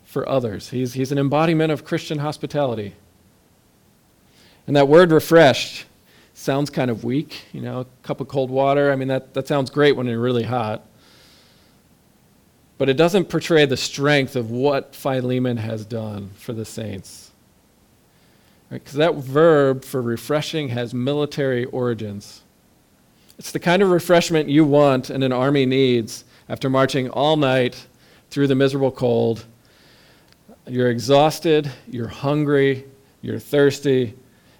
for 0.04 0.28
others. 0.28 0.68
He's, 0.68 0.92
he's 0.92 1.10
an 1.10 1.18
embodiment 1.18 1.72
of 1.72 1.82
Christian 1.82 2.18
hospitality. 2.18 2.94
And 4.66 4.76
that 4.76 4.86
word 4.86 5.12
refreshed 5.12 5.86
sounds 6.34 6.68
kind 6.68 6.90
of 6.90 7.04
weak, 7.04 7.44
you 7.54 7.62
know, 7.62 7.80
a 7.80 7.86
cup 8.02 8.20
of 8.20 8.28
cold 8.28 8.50
water. 8.50 8.92
I 8.92 8.96
mean, 8.96 9.08
that, 9.08 9.32
that 9.32 9.48
sounds 9.48 9.70
great 9.70 9.96
when 9.96 10.06
you're 10.06 10.20
really 10.20 10.44
hot 10.44 10.85
but 12.78 12.88
it 12.88 12.94
doesn't 12.94 13.26
portray 13.26 13.64
the 13.64 13.76
strength 13.76 14.36
of 14.36 14.50
what 14.50 14.94
Philemon 14.94 15.56
has 15.56 15.84
done 15.84 16.30
for 16.36 16.52
the 16.52 16.64
saints. 16.64 17.30
Because 18.68 18.96
right? 18.96 19.14
that 19.14 19.22
verb 19.22 19.84
for 19.84 20.02
refreshing 20.02 20.68
has 20.70 20.92
military 20.92 21.64
origins. 21.66 22.42
It's 23.38 23.52
the 23.52 23.60
kind 23.60 23.82
of 23.82 23.90
refreshment 23.90 24.48
you 24.48 24.64
want 24.64 25.10
and 25.10 25.22
an 25.22 25.32
army 25.32 25.66
needs 25.66 26.24
after 26.48 26.68
marching 26.68 27.08
all 27.10 27.36
night 27.36 27.86
through 28.30 28.46
the 28.46 28.54
miserable 28.54 28.90
cold. 28.90 29.44
You're 30.66 30.90
exhausted, 30.90 31.70
you're 31.88 32.08
hungry, 32.08 32.84
you're 33.22 33.38
thirsty, 33.38 34.14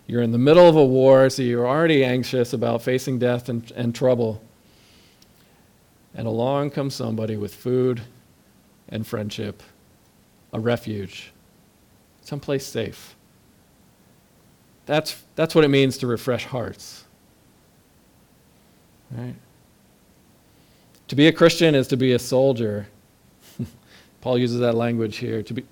you're 0.07 0.23
in 0.23 0.31
the 0.31 0.39
middle 0.39 0.69
of 0.69 0.77
a 0.77 0.85
war, 0.85 1.29
so 1.31 1.43
you're 1.43 1.67
already 1.67 2.05
anxious 2.05 2.53
about 2.53 2.81
facing 2.81 3.19
death 3.19 3.49
and, 3.49 3.71
and 3.73 3.95
trouble 3.95 4.41
and 6.17 6.27
along 6.27 6.71
comes 6.71 6.95
somebody 6.95 7.37
with 7.37 7.55
food 7.55 8.01
and 8.89 9.07
friendship, 9.07 9.63
a 10.53 10.59
refuge, 10.59 11.31
someplace 12.23 12.67
safe. 12.67 13.15
That's, 14.87 15.23
that's 15.35 15.55
what 15.55 15.65
it 15.65 15.69
means 15.69 15.99
to 15.99 16.07
refresh 16.07 16.47
hearts. 16.47 17.05
Right? 19.11 19.35
To 21.09 21.17
be 21.17 21.29
a 21.29 21.33
Christian 21.33 21.75
is 21.75 21.87
to 21.89 21.97
be 21.97 22.13
a 22.13 22.19
soldier. 22.19 22.89
Paul 24.23 24.39
uses 24.39 24.61
that 24.61 24.75
language 24.75 25.19
here. 25.19 25.43
To 25.43 25.55
be 25.55 25.65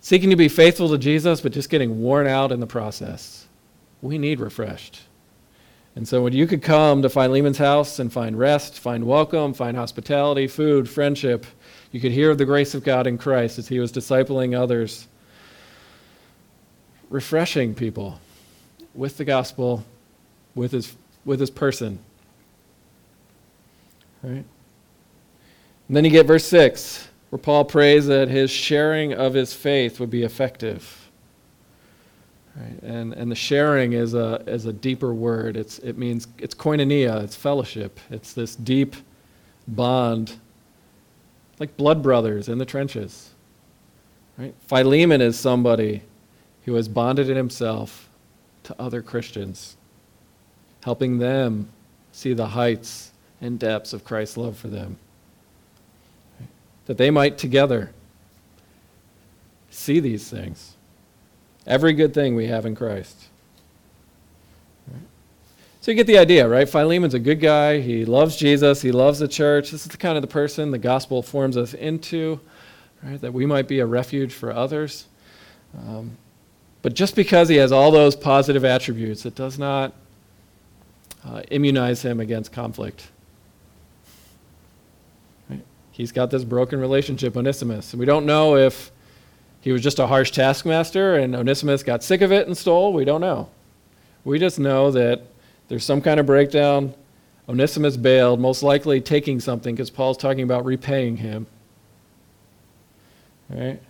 seeking 0.00 0.30
to 0.30 0.36
be 0.36 0.48
faithful 0.48 0.88
to 0.88 0.98
Jesus, 0.98 1.40
but 1.40 1.52
just 1.52 1.68
getting 1.68 2.00
worn 2.00 2.26
out 2.26 2.52
in 2.52 2.60
the 2.60 2.66
process. 2.66 3.46
We 4.00 4.18
need 4.18 4.40
refreshed. 4.40 5.02
And 5.96 6.06
so 6.06 6.22
when 6.22 6.34
you 6.34 6.46
could 6.46 6.62
come 6.62 7.00
to 7.02 7.08
Philemon's 7.08 7.56
house 7.56 7.98
and 7.98 8.12
find 8.12 8.38
rest, 8.38 8.78
find 8.78 9.04
welcome, 9.04 9.54
find 9.54 9.78
hospitality, 9.78 10.46
food, 10.46 10.88
friendship, 10.88 11.46
you 11.90 12.00
could 12.00 12.12
hear 12.12 12.30
of 12.30 12.36
the 12.36 12.44
grace 12.44 12.74
of 12.74 12.84
God 12.84 13.06
in 13.06 13.16
Christ 13.16 13.58
as 13.58 13.66
he 13.66 13.80
was 13.80 13.90
discipling 13.90 14.54
others, 14.54 15.08
refreshing 17.08 17.74
people 17.74 18.20
with 18.94 19.16
the 19.16 19.24
gospel, 19.24 19.84
with 20.54 20.72
his, 20.72 20.94
with 21.24 21.40
his 21.40 21.50
person. 21.50 21.98
Right? 24.22 24.44
And 25.88 25.96
then 25.96 26.04
you 26.04 26.10
get 26.10 26.26
verse 26.26 26.44
6, 26.44 27.08
where 27.30 27.38
Paul 27.38 27.64
prays 27.64 28.06
that 28.08 28.28
his 28.28 28.50
sharing 28.50 29.14
of 29.14 29.32
his 29.32 29.54
faith 29.54 29.98
would 29.98 30.10
be 30.10 30.24
effective. 30.24 31.05
Right? 32.56 32.82
And, 32.82 33.12
and 33.12 33.30
the 33.30 33.36
sharing 33.36 33.92
is 33.92 34.14
a, 34.14 34.42
is 34.46 34.66
a 34.66 34.72
deeper 34.72 35.12
word. 35.12 35.56
It's, 35.56 35.78
it 35.80 35.98
means 35.98 36.26
it's 36.38 36.54
koinonia, 36.54 37.22
it's 37.22 37.36
fellowship. 37.36 38.00
It's 38.10 38.32
this 38.32 38.56
deep 38.56 38.96
bond, 39.68 40.34
like 41.58 41.76
blood 41.76 42.02
brothers 42.02 42.48
in 42.48 42.58
the 42.58 42.64
trenches. 42.64 43.30
Right? 44.38 44.54
Philemon 44.68 45.20
is 45.20 45.38
somebody 45.38 46.02
who 46.64 46.74
has 46.74 46.88
bonded 46.88 47.28
in 47.28 47.36
himself 47.36 48.08
to 48.64 48.74
other 48.80 49.02
Christians, 49.02 49.76
helping 50.82 51.18
them 51.18 51.68
see 52.10 52.32
the 52.32 52.48
heights 52.48 53.12
and 53.40 53.58
depths 53.58 53.92
of 53.92 54.04
Christ's 54.04 54.36
love 54.38 54.56
for 54.56 54.68
them 54.68 54.96
that 56.86 56.96
they 56.96 57.10
might 57.10 57.36
together 57.36 57.90
see 59.70 60.00
these 60.00 60.30
things. 60.30 60.75
Every 61.66 61.92
good 61.92 62.14
thing 62.14 62.34
we 62.34 62.46
have 62.46 62.66
in 62.66 62.74
Christ. 62.74 63.16
So 65.80 65.92
you 65.92 65.96
get 65.96 66.06
the 66.08 66.18
idea, 66.18 66.48
right? 66.48 66.68
Philemon's 66.68 67.14
a 67.14 67.18
good 67.20 67.40
guy. 67.40 67.80
He 67.80 68.04
loves 68.04 68.36
Jesus. 68.36 68.82
He 68.82 68.90
loves 68.90 69.20
the 69.20 69.28
church. 69.28 69.70
This 69.70 69.86
is 69.86 69.92
the 69.92 69.96
kind 69.96 70.16
of 70.16 70.22
the 70.22 70.28
person 70.28 70.72
the 70.72 70.78
gospel 70.78 71.22
forms 71.22 71.56
us 71.56 71.74
into, 71.74 72.40
right? 73.04 73.20
That 73.20 73.32
we 73.32 73.46
might 73.46 73.68
be 73.68 73.78
a 73.78 73.86
refuge 73.86 74.32
for 74.32 74.52
others. 74.52 75.06
Um, 75.78 76.16
but 76.82 76.94
just 76.94 77.14
because 77.14 77.48
he 77.48 77.56
has 77.56 77.70
all 77.70 77.92
those 77.92 78.16
positive 78.16 78.64
attributes, 78.64 79.26
it 79.26 79.36
does 79.36 79.60
not 79.60 79.92
uh, 81.24 81.42
immunize 81.50 82.02
him 82.02 82.18
against 82.18 82.52
conflict 82.52 83.08
he's 85.96 86.12
got 86.12 86.30
this 86.30 86.44
broken 86.44 86.78
relationship, 86.78 87.36
Onesimus. 87.36 87.92
And 87.94 88.00
we 88.00 88.04
don't 88.04 88.26
know 88.26 88.56
if 88.56 88.92
he 89.66 89.72
was 89.72 89.82
just 89.82 89.98
a 89.98 90.06
harsh 90.06 90.30
taskmaster 90.30 91.16
and 91.16 91.34
Onesimus 91.34 91.82
got 91.82 92.04
sick 92.04 92.20
of 92.20 92.30
it 92.30 92.46
and 92.46 92.56
stole. 92.56 92.92
We 92.92 93.04
don't 93.04 93.20
know. 93.20 93.48
We 94.24 94.38
just 94.38 94.60
know 94.60 94.92
that 94.92 95.22
there's 95.66 95.84
some 95.84 96.00
kind 96.00 96.20
of 96.20 96.26
breakdown. 96.26 96.94
Onesimus 97.48 97.96
bailed, 97.96 98.38
most 98.38 98.62
likely 98.62 99.00
taking 99.00 99.40
something 99.40 99.74
because 99.74 99.90
Paul's 99.90 100.18
talking 100.18 100.44
about 100.44 100.64
repaying 100.64 101.16
him. 101.16 101.48
Right? 103.50 103.82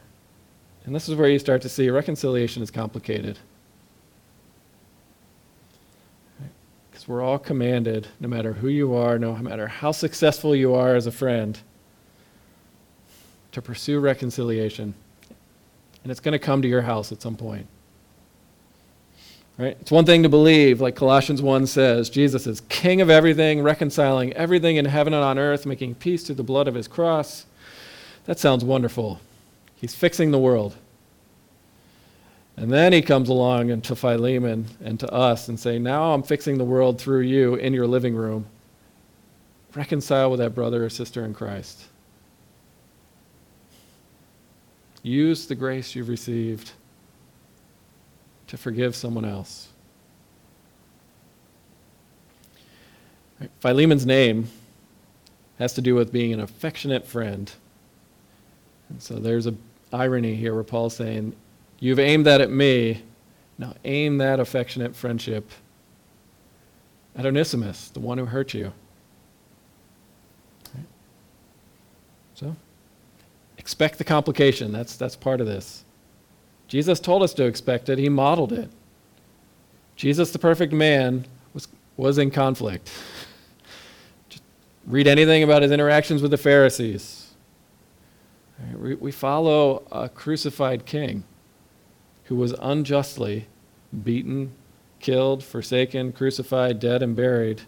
And 0.87 0.95
this 0.95 1.11
is 1.11 1.15
where 1.15 1.29
you 1.29 1.39
start 1.39 1.61
to 1.61 1.69
see 1.69 1.91
reconciliation 1.91 2.63
is 2.63 2.71
complicated. 2.71 3.39
Because 6.91 7.07
we're 7.07 7.21
all 7.21 7.39
commanded, 7.39 8.09
no 8.19 8.29
matter 8.29 8.55
who 8.55 8.69
you 8.69 8.95
are, 8.95 9.19
no 9.19 9.37
matter 9.37 9.67
how 9.67 9.93
successful 9.93 10.57
you 10.57 10.75
are 10.75 10.97
as 10.97 11.07
a 11.07 11.13
friend, 11.13 11.61
to 13.53 13.61
pursue 13.61 14.01
reconciliation. 14.01 14.95
And 16.07 16.11
it's 16.13 16.21
going 16.21 16.35
to 16.35 16.39
come 16.39 16.63
to 16.63 16.69
your 16.69 16.83
house 16.83 17.11
at 17.11 17.21
some 17.21 17.35
point. 17.35 17.67
Right? 19.59 19.77
It's 19.81 19.91
one 19.91 20.07
thing 20.07 20.23
to 20.23 20.29
believe, 20.29 20.81
like 20.81 20.95
Colossians 20.95 21.43
1 21.43 21.67
says, 21.67 22.09
Jesus 22.09 22.47
is 22.47 22.61
king 22.69 23.01
of 23.01 23.11
everything, 23.11 23.61
reconciling 23.61 24.33
everything 24.35 24.77
in 24.77 24.85
heaven 24.85 25.15
and 25.15 25.25
on 25.25 25.37
earth, 25.37 25.67
making 25.67 25.97
peace 25.97 26.25
through 26.25 26.37
the 26.37 26.45
blood 26.45 26.69
of 26.69 26.77
his 26.77 26.87
cross. 26.87 27.45
That 28.27 28.39
sounds 28.39 28.65
wonderful. 28.65 29.21
He's 29.75 29.97
fixing 29.97 30.31
the 30.31 30.39
world. 30.39 30.77
And 32.57 32.71
then 32.71 32.93
he 32.93 33.03
comes 33.03 33.29
along 33.29 33.73
and 33.73 33.83
to 33.83 33.97
Philemon 33.97 34.67
and 34.85 35.01
to 35.01 35.13
us 35.13 35.49
and 35.49 35.59
say, 35.59 35.77
Now 35.77 36.15
I'm 36.15 36.23
fixing 36.23 36.57
the 36.57 36.65
world 36.65 37.01
through 37.01 37.23
you 37.23 37.57
in 37.57 37.75
your 37.75 37.89
living 37.89 38.15
room. 38.15 38.47
Reconcile 39.75 40.31
with 40.31 40.39
that 40.39 40.55
brother 40.55 40.85
or 40.85 40.89
sister 40.89 41.25
in 41.25 41.35
Christ. 41.35 41.87
Use 45.07 45.47
the 45.47 45.55
grace 45.55 45.95
you've 45.95 46.09
received 46.09 46.73
to 48.49 48.57
forgive 48.57 48.97
someone 48.97 49.25
else. 49.25 49.69
Philemon's 53.61 54.05
name 54.05 54.49
has 55.61 55.75
to 55.75 55.81
do 55.81 55.95
with 55.95 56.11
being 56.11 56.33
an 56.33 56.41
affectionate 56.41 57.07
friend. 57.07 57.53
And 58.89 59.01
so 59.01 59.21
there's 59.21 59.47
an 59.47 59.59
irony 59.93 60.35
here 60.35 60.55
where 60.55 60.65
Paul's 60.65 60.97
saying, 60.97 61.37
You've 61.79 62.01
aimed 62.01 62.27
that 62.27 62.41
at 62.41 62.51
me, 62.51 63.05
now 63.59 63.75
aim 63.85 64.19
that 64.19 64.41
affectionate 64.41 64.97
friendship 64.97 65.53
at 67.15 67.25
Onesimus, 67.25 67.91
the 67.91 68.01
one 68.01 68.19
who 68.19 68.25
hurt 68.25 68.55
you. 68.55 68.73
So, 72.35 72.57
Expect 73.67 73.99
the 73.99 74.05
complication. 74.05 74.71
That's, 74.71 74.95
that's 74.95 75.17
part 75.17 75.41
of 75.41 75.49
this. 75.49 75.85
Jesus 76.69 77.01
told 77.01 77.25
us 77.25 77.35
to 77.35 77.47
expect 77.47 77.89
it, 77.89 77.99
He 77.99 78.09
modeled 78.09 78.53
it. 78.53 78.71
Jesus, 79.97 80.31
the 80.31 80.39
perfect 80.39 80.73
man, 80.73 81.27
was, 81.53 81.67
was 81.97 82.17
in 82.17 82.31
conflict. 82.31 82.93
Just 84.29 84.45
read 84.87 85.09
anything 85.09 85.43
about 85.43 85.63
his 85.63 85.73
interactions 85.73 86.23
with 86.23 86.31
the 86.31 86.37
Pharisees. 86.37 87.35
We 88.73 89.11
follow 89.11 89.83
a 89.91 90.09
crucified 90.11 90.87
king 90.87 91.25
who 92.27 92.37
was 92.37 92.55
unjustly 92.61 93.49
beaten, 94.05 94.53
killed, 95.01 95.43
forsaken, 95.43 96.13
crucified, 96.13 96.79
dead, 96.79 97.03
and 97.03 97.17
buried 97.17 97.63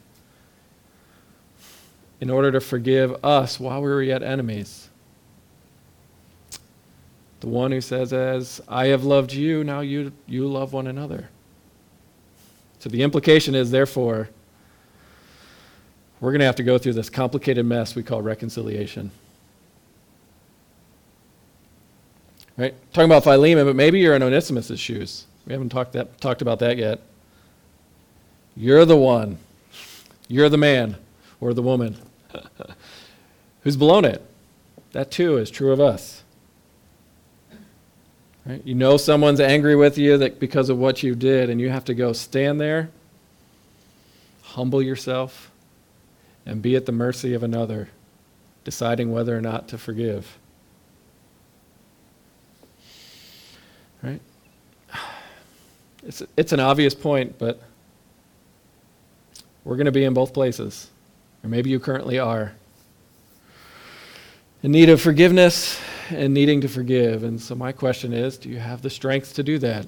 in 2.21 2.31
order 2.31 2.53
to 2.53 2.61
forgive 2.61 3.17
us 3.25 3.59
while 3.59 3.83
we 3.83 3.89
were 3.89 4.01
yet 4.01 4.23
enemies. 4.23 4.88
The 7.41 7.47
one 7.47 7.71
who 7.71 7.81
says, 7.81 8.13
As 8.13 8.61
I 8.69 8.87
have 8.87 9.05
loved 9.05 9.33
you, 9.33 9.65
now 9.65 9.81
you, 9.81 10.13
you 10.27 10.47
love 10.49 10.73
one 10.73 10.87
another. 10.87 11.29
So 12.81 12.89
the 12.89 13.03
implication 13.03 13.55
is, 13.55 13.71
therefore, 13.71 14.29
we're 16.21 16.33
going 16.33 16.41
to 16.41 16.47
have 16.47 16.57
to 16.57 16.63
go 16.63 16.79
through 16.79 16.95
this 16.95 17.11
complicated 17.11 17.65
mess 17.65 17.95
we 17.95 18.03
call 18.03 18.23
reconciliation. 18.23 19.11
Right? 22.57 22.75
Talking 22.93 23.09
about 23.09 23.23
Philemon, 23.23 23.67
but 23.67 23.77
maybe 23.77 24.01
you're 24.01 24.17
in 24.17 24.23
Onesimus' 24.23 24.81
shoes. 24.81 25.27
We 25.47 25.53
haven't 25.53 25.69
talked, 25.69 25.93
that, 25.93 26.21
talked 26.21 26.43
about 26.43 26.59
that 26.59 26.77
yet. 26.77 27.01
You're 28.57 28.85
the 28.85 28.97
one. 28.97 29.39
You're 30.27 30.49
the 30.49 30.59
man 30.59 30.97
or 31.41 31.55
the 31.55 31.63
woman 31.63 31.97
who's 33.63 33.77
blown 33.77 34.05
it. 34.05 34.25
That 34.93 35.13
too 35.13 35.37
is 35.39 35.51
true 35.51 35.73
of 35.73 35.81
us. 35.81 36.25
Right? 38.49 38.63
You 38.65 38.75
know 38.75 38.97
someone's 38.97 39.41
angry 39.41 39.77
with 39.77 39.99
you 39.99 40.17
that 40.19 40.41
because 40.41 40.71
of 40.71 40.79
what 40.79 41.03
you 41.03 41.15
did, 41.15 41.51
and 41.51 41.61
you 41.61 41.69
have 41.69 41.85
to 41.85 41.95
go 41.95 42.15
stand 42.15 42.59
there, 42.59 42.89
humble 44.43 44.81
yourself, 44.81 45.51
and 46.47 46.63
be 46.63 46.75
at 46.75 46.87
the 46.87 46.93
mercy 46.93 47.35
of 47.35 47.43
another, 47.43 47.91
deciding 48.65 49.13
whether 49.13 49.37
or 49.37 49.43
not 49.43 49.69
to 49.69 49.77
forgive. 49.77 50.39
Right? 54.03 54.23
It's, 56.07 56.23
it's 56.35 56.53
an 56.53 56.61
obvious 56.61 56.95
point, 56.95 57.39
but 57.39 57.61
we're 59.63 59.77
going 59.77 59.87
to 59.87 59.93
be 59.93 60.05
in 60.05 60.15
both 60.15 60.33
places. 60.33 60.89
Or 61.45 61.51
maybe 61.51 61.69
you 61.69 61.79
currently 61.79 62.19
are. 62.19 62.55
In 64.63 64.73
need 64.73 64.89
of 64.89 65.03
forgiveness 65.03 65.79
and 66.11 66.33
needing 66.35 66.61
to 66.63 66.69
forgive. 66.69 67.23
And 67.23 67.41
so, 67.41 67.55
my 67.55 67.73
question 67.73 68.13
is 68.13 68.39
do 68.39 68.49
you 68.49 68.59
have 68.59 68.83
the 68.83 68.91
strength 68.91 69.35
to 69.35 69.43
do 69.43 69.59
that? 69.59 69.87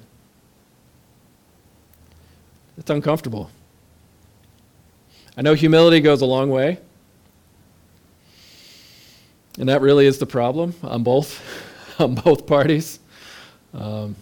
It's 2.78 2.90
uncomfortable. 2.90 3.50
I 5.36 5.42
know 5.42 5.54
humility 5.54 6.00
goes 6.00 6.22
a 6.22 6.26
long 6.26 6.50
way. 6.50 6.78
And 9.58 9.68
that 9.68 9.80
really 9.80 10.06
is 10.06 10.18
the 10.18 10.26
problem 10.26 10.74
on 10.82 11.02
both, 11.02 11.42
on 12.00 12.14
both 12.14 12.46
parties. 12.46 12.98
Um, 13.74 14.16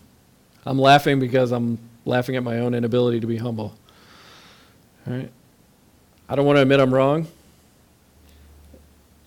I'm 0.67 0.79
laughing 0.79 1.21
because 1.21 1.53
I'm 1.53 1.79
laughing 2.05 2.37
at 2.37 2.43
my 2.43 2.59
own 2.59 2.75
inability 2.75 3.21
to 3.21 3.27
be 3.27 3.37
humble. 3.37 3.75
All 5.07 5.15
right? 5.15 5.31
I 6.29 6.35
don't 6.35 6.45
want 6.45 6.57
to 6.57 6.63
admit 6.63 6.81
I'm 6.81 6.93
wrong, 6.93 7.27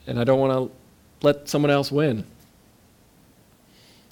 and 0.06 0.20
I 0.20 0.24
don't 0.24 0.40
want 0.40 0.54
to 0.54 1.26
let 1.26 1.50
someone 1.50 1.72
else 1.72 1.92
win. 1.92 2.26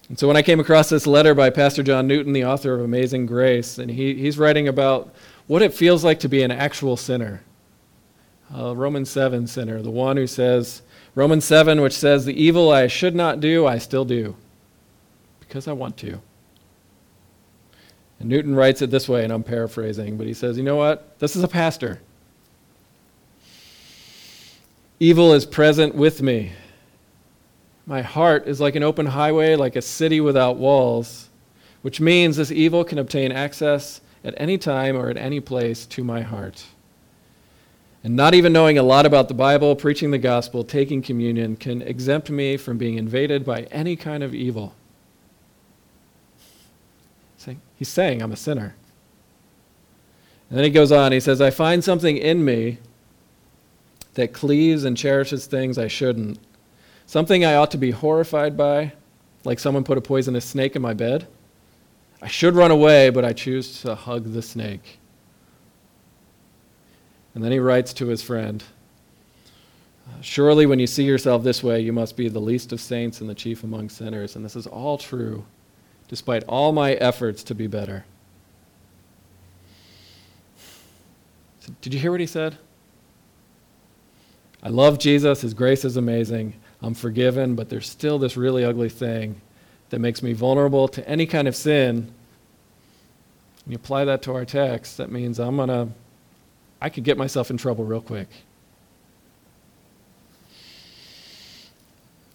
And 0.10 0.18
so 0.18 0.28
when 0.28 0.36
I 0.36 0.42
came 0.42 0.60
across 0.60 0.90
this 0.90 1.06
letter 1.06 1.36
by 1.36 1.52
Pastor 1.52 1.84
John 1.84 2.08
Newton, 2.08 2.34
the 2.34 2.44
author 2.46 2.74
of 2.74 2.82
Amazing 2.82 3.28
Grace, 3.28 3.78
and 3.78 3.92
he, 3.92 4.16
he's 4.16 4.40
writing 4.40 4.68
about 4.68 5.14
what 5.46 5.62
it 5.62 5.74
feels 5.74 6.04
like 6.04 6.20
to 6.22 6.28
be 6.28 6.42
an 6.42 6.52
actual 6.52 6.98
sinner. 6.98 7.44
Uh, 8.54 8.76
Romans 8.76 9.12
7 9.12 9.46
sinner, 9.46 9.84
the 9.84 9.92
one 9.92 10.18
who 10.18 10.26
says, 10.26 10.82
Romans 11.14 11.46
7, 11.46 11.80
which 11.80 11.94
says, 11.94 12.26
The 12.26 12.44
evil 12.44 12.72
I 12.72 12.88
should 12.88 13.16
not 13.16 13.40
do, 13.40 13.68
I 13.68 13.78
still 13.78 14.04
do, 14.04 14.36
because 15.40 15.68
I 15.68 15.74
want 15.74 15.96
to. 15.98 16.20
And 18.20 18.28
Newton 18.28 18.56
writes 18.56 18.82
it 18.82 18.90
this 18.90 19.08
way, 19.08 19.24
and 19.24 19.32
I'm 19.32 19.44
paraphrasing, 19.44 20.18
but 20.18 20.26
he 20.26 20.34
says, 20.34 20.58
You 20.58 20.64
know 20.64 20.76
what? 20.76 21.20
This 21.20 21.36
is 21.36 21.44
a 21.44 21.48
pastor. 21.48 22.02
Evil 25.00 25.34
is 25.34 25.46
present 25.46 25.94
with 25.94 26.24
me 26.24 26.52
My 27.90 28.04
heart 28.04 28.48
is 28.48 28.62
like 28.62 28.76
an 28.76 28.84
open 28.84 29.08
highway, 29.08 29.56
like 29.56 29.76
a 29.76 29.82
city 29.82 30.22
without 30.22 30.58
walls, 30.58 31.28
which 31.82 32.00
means 32.00 32.38
this 32.38 32.52
evil 32.52 32.84
can 32.84 33.00
obtain 33.00 33.32
access 33.32 34.00
at 34.24 34.36
any 34.38 34.60
time 34.60 34.96
or 34.96 35.10
at 35.10 35.18
any 35.18 35.40
place 35.40 35.88
to 35.88 36.04
my 36.04 36.22
heart. 36.22 36.66
And 38.04 38.16
not 38.16 38.36
even 38.36 38.54
knowing 38.54 38.78
a 38.78 38.84
lot 38.84 39.08
about 39.08 39.28
the 39.28 39.34
Bible, 39.34 39.76
preaching 39.76 40.12
the 40.12 40.20
gospel, 40.20 40.64
taking 40.64 41.02
communion 41.02 41.56
can 41.56 41.82
exempt 41.82 42.30
me 42.30 42.58
from 42.58 42.78
being 42.78 42.96
invaded 42.96 43.44
by 43.44 43.64
any 43.72 43.96
kind 43.96 44.22
of 44.22 44.36
evil. 44.36 44.76
He's 47.76 47.90
saying 47.90 48.22
I'm 48.22 48.34
a 48.34 48.38
sinner. 48.38 48.76
And 50.50 50.58
then 50.58 50.66
he 50.66 50.70
goes 50.70 50.92
on, 50.92 51.12
he 51.12 51.20
says, 51.20 51.42
I 51.42 51.50
find 51.50 51.84
something 51.84 52.18
in 52.18 52.46
me 52.46 52.78
that 54.14 54.34
cleaves 54.34 54.84
and 54.84 54.96
cherishes 54.96 55.48
things 55.48 55.80
I 55.80 55.88
shouldn't. 55.88 56.38
Something 57.10 57.44
I 57.44 57.56
ought 57.56 57.72
to 57.72 57.78
be 57.80 57.90
horrified 57.90 58.56
by, 58.56 58.92
like 59.44 59.58
someone 59.58 59.84
put 59.84 59.98
a 59.98 60.02
poisonous 60.02 60.46
snake 60.46 60.76
in 60.76 60.82
my 60.84 60.94
bed. 60.94 61.26
I 62.22 62.28
should 62.28 62.54
run 62.54 62.70
away, 62.70 63.10
but 63.10 63.26
I 63.26 63.34
choose 63.34 63.82
to 63.82 63.96
hug 63.96 64.32
the 64.32 64.44
snake. 64.44 65.00
And 67.34 67.44
then 67.44 67.52
he 67.52 67.58
writes 67.58 67.94
to 67.94 68.06
his 68.06 68.22
friend 68.22 68.64
uh, 70.08 70.22
Surely, 70.22 70.68
when 70.68 70.78
you 70.78 70.86
see 70.86 71.04
yourself 71.04 71.42
this 71.42 71.64
way, 71.64 71.80
you 71.80 71.92
must 71.92 72.16
be 72.16 72.30
the 72.30 72.40
least 72.40 72.72
of 72.74 72.80
saints 72.80 73.22
and 73.22 73.28
the 73.28 73.34
chief 73.34 73.64
among 73.64 73.90
sinners. 73.90 74.36
And 74.36 74.46
this 74.46 74.56
is 74.56 74.68
all 74.68 75.00
true, 75.00 75.46
despite 76.10 76.44
all 76.44 76.74
my 76.74 76.94
efforts 76.94 77.42
to 77.46 77.56
be 77.56 77.66
better. 77.66 78.06
So, 81.62 81.74
did 81.82 81.92
you 81.92 82.00
hear 82.00 82.12
what 82.12 82.20
he 82.20 82.28
said? 82.28 82.60
I 84.62 84.70
love 84.70 85.00
Jesus. 85.00 85.42
His 85.42 85.56
grace 85.56 85.84
is 85.84 85.98
amazing. 85.98 86.54
I'm 86.82 86.94
forgiven, 86.94 87.56
but 87.56 87.70
there's 87.70 87.90
still 87.90 88.20
this 88.20 88.38
really 88.38 88.64
ugly 88.64 88.90
thing 88.90 89.42
that 89.90 90.00
makes 90.00 90.24
me 90.24 90.34
vulnerable 90.34 90.88
to 90.90 91.08
any 91.08 91.26
kind 91.26 91.48
of 91.48 91.56
sin. 91.56 92.12
you 93.68 93.76
apply 93.76 94.06
that 94.06 94.22
to 94.24 94.34
our 94.34 94.46
text, 94.46 94.98
that 94.98 95.12
means 95.12 95.40
I'm 95.40 95.58
going 95.58 95.70
to 95.70 95.90
I 96.82 96.90
could 96.90 97.04
get 97.04 97.18
myself 97.18 97.50
in 97.50 97.58
trouble 97.58 97.84
real 97.84 98.02
quick. 98.02 98.28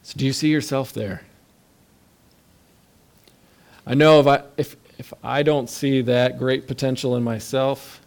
So, 0.02 0.14
do 0.18 0.26
you 0.26 0.34
see 0.34 0.48
yourself 0.48 0.92
there? 0.92 1.22
I 3.86 3.94
know 3.94 4.20
if 4.20 4.26
I, 4.26 4.42
if, 4.56 4.76
if 4.98 5.14
I 5.22 5.42
don't 5.42 5.70
see 5.70 6.02
that 6.02 6.38
great 6.38 6.66
potential 6.66 7.16
in 7.16 7.22
myself, 7.22 8.02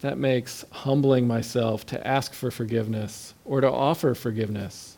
that 0.00 0.18
makes 0.18 0.64
humbling 0.70 1.26
myself 1.26 1.84
to 1.86 2.06
ask 2.06 2.32
for 2.32 2.50
forgiveness 2.50 3.34
or 3.44 3.60
to 3.60 3.70
offer 3.70 4.14
forgiveness 4.14 4.91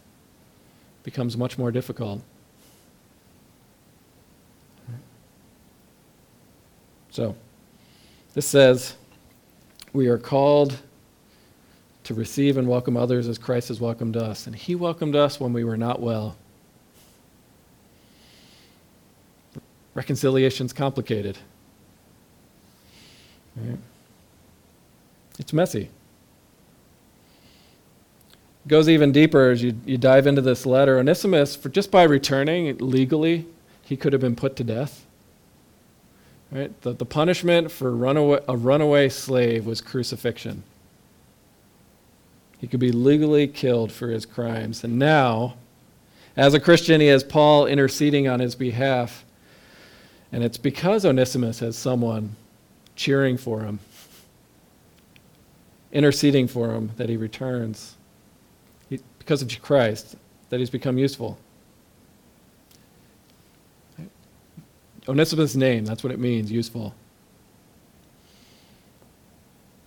becomes 1.05 1.37
much 1.37 1.57
more 1.57 1.71
difficult. 1.71 2.21
So, 7.11 7.37
this 8.33 8.47
says, 8.47 8.97
we 9.93 10.09
are 10.09 10.19
called 10.19 10.77
to 12.03 12.14
receive 12.14 12.57
and 12.57 12.67
welcome 12.67 12.97
others 12.97 13.29
as 13.29 13.38
Christ 13.38 13.69
has 13.69 13.81
welcomed 13.81 14.17
us. 14.17 14.49
And 14.49 14.57
He 14.57 14.75
welcomed 14.75 15.14
us 15.14 15.38
when 15.38 15.53
we 15.53 15.62
were 15.62 15.77
not 15.77 16.01
well. 16.01 16.37
Reconciliation's 19.95 20.73
complicated. 20.73 21.38
Right? 23.57 23.79
It's 25.38 25.53
messy. 25.53 25.90
Goes 28.66 28.88
even 28.88 29.12
deeper 29.12 29.50
as 29.50 29.62
you, 29.62 29.79
you 29.85 29.98
dive 29.98 30.27
into 30.27 30.40
this 30.40 30.64
letter. 30.64 30.98
Onesimus, 30.98 31.55
for 31.55 31.68
just 31.68 31.90
by 31.90 32.03
returning 32.03 32.77
legally, 32.79 33.46
he 33.83 33.96
could 33.96 34.12
have 34.14 34.22
been 34.22 34.37
put 34.37 34.57
to 34.57 34.64
death. 34.64 35.05
Right? 36.50 36.81
The, 36.83 36.92
the 36.92 37.05
punishment 37.05 37.70
for 37.70 37.90
runaway, 37.94 38.40
a 38.48 38.57
runaway 38.57 39.09
slave 39.11 39.66
was 39.66 39.81
crucifixion. 39.81 40.62
He 42.59 42.66
could 42.66 42.81
be 42.81 42.92
legally 42.92 43.46
killed 43.46 43.92
for 43.92 44.09
his 44.09 44.24
crimes. 44.24 44.83
And 44.85 44.98
now, 44.98 45.57
as 46.37 46.55
a 46.55 46.61
Christian, 46.61 47.00
he 47.00 47.09
has 47.09 47.22
Paul 47.22 47.66
interceding 47.66 48.27
on 48.27 48.40
his 48.40 48.55
behalf. 48.55 49.24
And 50.33 50.42
it's 50.42 50.57
because 50.57 51.05
Onesimus 51.05 51.59
has 51.59 51.77
someone 51.77 52.37
cheering 52.96 53.37
for 53.37 53.61
him, 53.61 53.81
interceding 55.92 56.48
for 56.48 56.72
him, 56.74 56.92
that 56.96 57.09
he 57.11 57.16
returns. 57.16 57.96
Because 59.25 59.41
of 59.41 59.63
Christ, 59.63 60.17
that 60.51 60.61
he's 60.61 60.69
become 60.69 60.99
useful. 60.99 61.39
Onesimus' 65.09 65.57
name, 65.57 65.87
that's 65.87 66.05
what 66.05 66.13
it 66.13 66.19
means, 66.19 66.53
useful. 66.53 66.95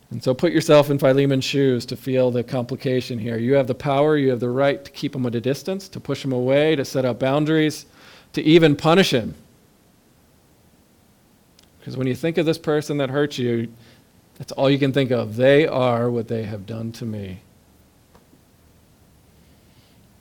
And 0.10 0.24
so 0.24 0.34
put 0.34 0.52
yourself 0.54 0.90
in 0.90 0.98
Philemon's 0.98 1.46
shoes 1.46 1.86
to 1.86 1.96
feel 1.96 2.32
the 2.32 2.44
complication 2.44 3.20
here. 3.20 3.38
You 3.38 3.54
have 3.54 3.68
the 3.68 3.76
power, 3.76 4.18
you 4.18 4.30
have 4.32 4.40
the 4.40 4.50
right 4.50 4.84
to 4.84 4.90
keep 4.90 5.16
him 5.16 5.26
at 5.28 5.36
a 5.36 5.42
distance, 5.42 5.88
to 5.90 6.00
push 6.00 6.26
him 6.26 6.32
away, 6.32 6.76
to 6.76 6.86
set 6.86 7.06
up 7.06 7.20
boundaries, 7.20 7.86
to 8.34 8.42
even 8.42 8.76
punish 8.76 9.14
him. 9.14 9.36
Because 11.80 11.96
when 11.96 12.08
you 12.08 12.16
think 12.16 12.40
of 12.40 12.48
this 12.48 12.58
person 12.58 12.98
that 12.98 13.12
hurt 13.12 13.38
you, 13.38 13.72
that's 14.40 14.52
all 14.54 14.70
you 14.70 14.80
can 14.80 14.94
think 14.94 15.12
of. 15.12 15.36
They 15.36 15.68
are 15.68 16.10
what 16.10 16.28
they 16.28 16.44
have 16.44 16.66
done 16.66 16.92
to 16.94 17.06
me. 17.06 17.42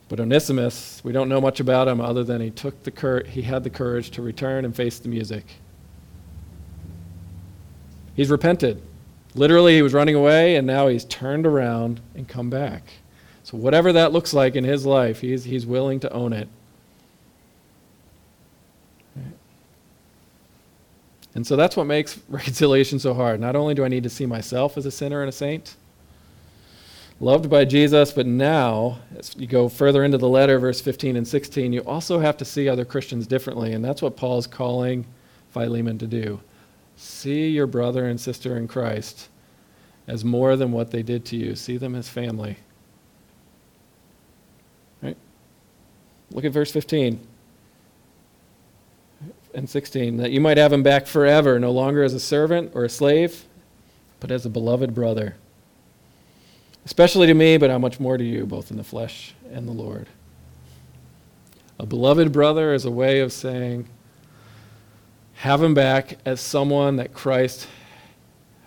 But 0.09 0.19
Onesimus, 0.19 1.01
we 1.03 1.11
don't 1.11 1.27
know 1.27 1.41
much 1.41 1.59
about 1.59 1.87
him 1.87 1.99
other 1.99 2.23
than 2.23 2.39
he 2.39 2.49
took 2.49 2.83
the 2.83 2.91
cur- 2.91 3.23
he 3.23 3.41
had 3.41 3.63
the 3.63 3.69
courage 3.69 4.11
to 4.11 4.21
return 4.21 4.63
and 4.63 4.75
face 4.75 4.99
the 4.99 5.09
music. 5.09 5.45
He's 8.15 8.29
repented. 8.29 8.81
Literally, 9.35 9.75
he 9.75 9.81
was 9.81 9.93
running 9.93 10.15
away, 10.15 10.55
and 10.55 10.65
now 10.65 10.87
he's 10.87 11.05
turned 11.05 11.45
around 11.45 11.99
and 12.15 12.27
come 12.27 12.49
back. 12.49 12.83
So 13.43 13.57
whatever 13.57 13.93
that 13.93 14.11
looks 14.11 14.33
like 14.33 14.55
in 14.55 14.63
his 14.63 14.85
life, 14.85 15.21
he's, 15.21 15.43
he's 15.43 15.65
willing 15.65 15.99
to 16.01 16.11
own 16.11 16.33
it. 16.33 16.47
And 21.35 21.45
so 21.45 21.55
that's 21.55 21.77
what 21.77 21.85
makes 21.85 22.19
reconciliation 22.29 22.97
so 22.97 23.13
hard. 23.13 23.39
Not 23.39 23.55
only 23.55 23.75
do 23.75 23.85
I 23.85 23.87
need 23.89 24.03
to 24.03 24.09
see 24.09 24.25
myself 24.25 24.75
as 24.75 24.87
a 24.87 24.91
sinner 24.91 25.21
and 25.21 25.29
a 25.29 25.31
saint, 25.31 25.75
loved 27.19 27.49
by 27.49 27.65
Jesus, 27.65 28.11
but 28.11 28.27
now, 28.27 28.99
as 29.17 29.35
you 29.37 29.47
go 29.47 29.69
further 29.69 30.03
into 30.03 30.17
the 30.17 30.29
letter, 30.29 30.59
verse 30.59 30.81
15 30.81 31.15
and 31.15 31.27
16, 31.27 31.73
you 31.73 31.81
also 31.81 32.19
have 32.19 32.37
to 32.37 32.45
see 32.45 32.69
other 32.69 32.85
Christians 32.85 33.27
differently, 33.27 33.73
and 33.73 33.83
that's 33.83 34.01
what 34.01 34.15
Paul's 34.15 34.47
calling 34.47 35.05
Philemon 35.51 35.97
to 35.97 36.07
do. 36.07 36.39
See 36.95 37.49
your 37.49 37.67
brother 37.67 38.05
and 38.07 38.19
sister 38.19 38.57
in 38.57 38.67
Christ 38.67 39.29
as 40.07 40.23
more 40.23 40.55
than 40.55 40.71
what 40.71 40.91
they 40.91 41.03
did 41.03 41.25
to 41.25 41.35
you. 41.35 41.55
See 41.55 41.77
them 41.77 41.95
as 41.95 42.07
family. 42.07 42.57
Right? 45.01 45.17
Look 46.31 46.45
at 46.45 46.51
verse 46.51 46.71
15 46.71 47.19
and 49.53 49.69
16. 49.69 50.17
That 50.17 50.31
you 50.31 50.39
might 50.39 50.57
have 50.57 50.71
him 50.71 50.83
back 50.83 51.07
forever, 51.07 51.59
no 51.59 51.71
longer 51.71 52.03
as 52.03 52.13
a 52.13 52.19
servant 52.19 52.71
or 52.73 52.85
a 52.85 52.89
slave, 52.89 53.43
but 54.19 54.31
as 54.31 54.45
a 54.45 54.49
beloved 54.49 54.95
brother 54.95 55.35
especially 56.87 57.27
to 57.27 57.33
me, 57.33 57.57
but 57.57 57.69
how 57.69 57.77
much 57.77 57.99
more 57.99 58.17
to 58.17 58.23
you, 58.23 58.45
both 58.45 58.71
in 58.71 58.77
the 58.77 58.83
flesh 58.83 59.35
and 59.51 59.67
the 59.67 59.73
Lord. 59.73 60.07
A 61.77 61.85
beloved 61.85 62.31
brother 62.31 62.73
is 62.73 62.85
a 62.85 62.89
way 62.89 63.19
of 63.19 63.33
saying, 63.33 63.89
have 65.33 65.61
him 65.61 65.73
back 65.73 66.17
as 66.23 66.39
someone 66.39 66.95
that 66.95 67.13
Christ 67.13 67.67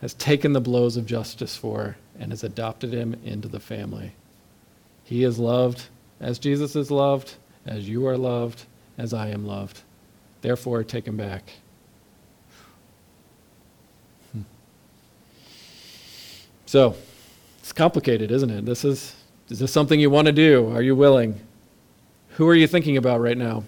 has 0.03 0.13
taken 0.13 0.53
the 0.53 0.61
blows 0.61 0.99
of 0.99 1.07
justice 1.07 1.57
for 1.57 1.97
and 2.19 2.31
has 2.31 2.45
adopted 2.45 2.93
him 2.93 3.17
into 3.25 3.49
the 3.49 3.59
family. 3.59 4.13
He 5.03 5.25
is 5.25 5.39
loved 5.39 5.85
as 6.21 6.39
Jesus 6.39 6.77
is 6.77 6.91
loved, 6.91 7.37
as 7.65 7.89
you 7.89 8.07
are 8.07 8.19
loved, 8.19 8.65
as 8.99 9.15
I 9.15 9.29
am 9.29 9.47
loved. 9.47 9.81
Therefore, 10.43 10.85
take 10.85 11.07
him 11.07 11.17
back. 11.17 11.55
Hmm. 14.33 14.43
So, 16.67 16.95
it's 17.61 17.73
complicated, 17.73 18.31
isn't 18.31 18.51
it? 18.51 18.65
This 18.67 18.85
is, 18.85 19.15
is 19.49 19.59
this 19.59 19.73
something 19.73 20.01
you 20.01 20.11
want 20.11 20.27
to 20.27 20.33
do? 20.33 20.71
Are 20.71 20.83
you 20.83 20.97
willing? 20.97 21.41
Who 22.31 22.49
are 22.49 22.55
you 22.55 22.67
thinking 22.67 22.97
about 22.97 23.21
right 23.21 23.37
now? 23.37 23.65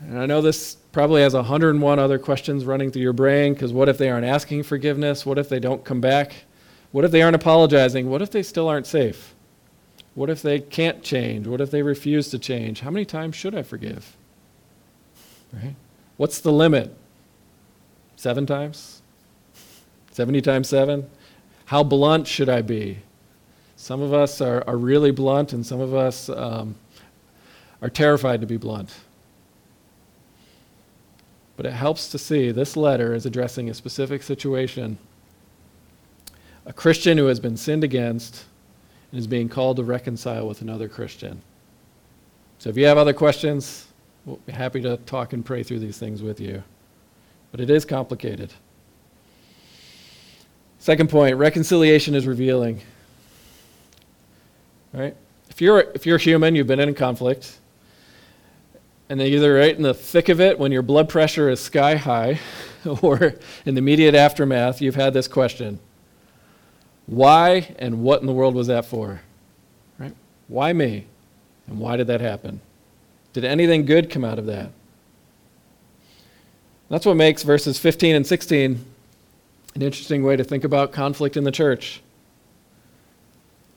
And 0.00 0.18
I 0.18 0.26
know 0.26 0.40
this 0.40 0.74
probably 0.92 1.22
has 1.22 1.34
101 1.34 1.98
other 1.98 2.18
questions 2.18 2.64
running 2.64 2.90
through 2.90 3.02
your 3.02 3.12
brain 3.12 3.54
because 3.54 3.72
what 3.72 3.88
if 3.88 3.98
they 3.98 4.10
aren't 4.10 4.26
asking 4.26 4.64
forgiveness? 4.64 5.24
What 5.24 5.38
if 5.38 5.48
they 5.48 5.60
don't 5.60 5.84
come 5.84 6.00
back? 6.00 6.44
What 6.90 7.04
if 7.04 7.10
they 7.10 7.22
aren't 7.22 7.36
apologizing? 7.36 8.10
What 8.10 8.20
if 8.20 8.30
they 8.30 8.42
still 8.42 8.68
aren't 8.68 8.86
safe? 8.86 9.34
What 10.14 10.28
if 10.28 10.42
they 10.42 10.60
can't 10.60 11.02
change? 11.02 11.46
What 11.46 11.60
if 11.60 11.70
they 11.70 11.82
refuse 11.82 12.28
to 12.30 12.38
change? 12.38 12.80
How 12.80 12.90
many 12.90 13.06
times 13.06 13.34
should 13.34 13.54
I 13.54 13.62
forgive? 13.62 14.16
Right? 15.52 15.74
What's 16.18 16.40
the 16.40 16.52
limit? 16.52 16.94
Seven 18.16 18.44
times? 18.44 19.00
70 20.10 20.42
times 20.42 20.68
seven? 20.68 21.08
How 21.72 21.82
blunt 21.82 22.26
should 22.26 22.50
I 22.50 22.60
be? 22.60 22.98
Some 23.76 24.02
of 24.02 24.12
us 24.12 24.42
are, 24.42 24.62
are 24.66 24.76
really 24.76 25.10
blunt, 25.10 25.54
and 25.54 25.64
some 25.64 25.80
of 25.80 25.94
us 25.94 26.28
um, 26.28 26.74
are 27.80 27.88
terrified 27.88 28.42
to 28.42 28.46
be 28.46 28.58
blunt. 28.58 28.92
But 31.56 31.64
it 31.64 31.72
helps 31.72 32.10
to 32.10 32.18
see 32.18 32.50
this 32.50 32.76
letter 32.76 33.14
is 33.14 33.24
addressing 33.24 33.70
a 33.70 33.74
specific 33.74 34.22
situation. 34.22 34.98
A 36.66 36.74
Christian 36.74 37.16
who 37.16 37.28
has 37.28 37.40
been 37.40 37.56
sinned 37.56 37.84
against 37.84 38.44
and 39.10 39.18
is 39.18 39.26
being 39.26 39.48
called 39.48 39.78
to 39.78 39.82
reconcile 39.82 40.46
with 40.46 40.60
another 40.60 40.90
Christian. 40.90 41.40
So 42.58 42.68
if 42.68 42.76
you 42.76 42.84
have 42.84 42.98
other 42.98 43.14
questions, 43.14 43.86
we'll 44.26 44.36
be 44.44 44.52
happy 44.52 44.82
to 44.82 44.98
talk 45.06 45.32
and 45.32 45.42
pray 45.42 45.62
through 45.62 45.78
these 45.78 45.96
things 45.96 46.22
with 46.22 46.38
you. 46.38 46.64
But 47.50 47.62
it 47.62 47.70
is 47.70 47.86
complicated. 47.86 48.52
Second 50.82 51.10
point 51.10 51.36
reconciliation 51.36 52.16
is 52.16 52.26
revealing. 52.26 52.80
Right? 54.92 55.14
If 55.48 55.60
you're, 55.60 55.78
if 55.78 56.06
you're 56.06 56.18
human, 56.18 56.56
you've 56.56 56.66
been 56.66 56.80
in 56.80 56.92
conflict, 56.96 57.56
and 59.08 59.20
then 59.20 59.28
either 59.28 59.54
right 59.54 59.76
in 59.76 59.84
the 59.84 59.94
thick 59.94 60.28
of 60.28 60.40
it 60.40 60.58
when 60.58 60.72
your 60.72 60.82
blood 60.82 61.08
pressure 61.08 61.48
is 61.48 61.60
sky 61.60 61.94
high, 61.94 62.40
or 63.00 63.34
in 63.64 63.76
the 63.76 63.78
immediate 63.78 64.16
aftermath, 64.16 64.82
you've 64.82 64.96
had 64.96 65.14
this 65.14 65.28
question 65.28 65.78
Why 67.06 67.76
and 67.78 68.02
what 68.02 68.20
in 68.20 68.26
the 68.26 68.32
world 68.32 68.56
was 68.56 68.66
that 68.66 68.84
for? 68.84 69.20
Right? 69.98 70.16
Why 70.48 70.72
me? 70.72 71.06
And 71.68 71.78
why 71.78 71.96
did 71.96 72.08
that 72.08 72.20
happen? 72.20 72.60
Did 73.32 73.44
anything 73.44 73.84
good 73.86 74.10
come 74.10 74.24
out 74.24 74.40
of 74.40 74.46
that? 74.46 74.72
That's 76.88 77.06
what 77.06 77.14
makes 77.14 77.44
verses 77.44 77.78
15 77.78 78.16
and 78.16 78.26
16 78.26 78.84
an 79.74 79.82
interesting 79.82 80.22
way 80.22 80.36
to 80.36 80.44
think 80.44 80.64
about 80.64 80.92
conflict 80.92 81.36
in 81.36 81.44
the 81.44 81.50
church. 81.50 82.02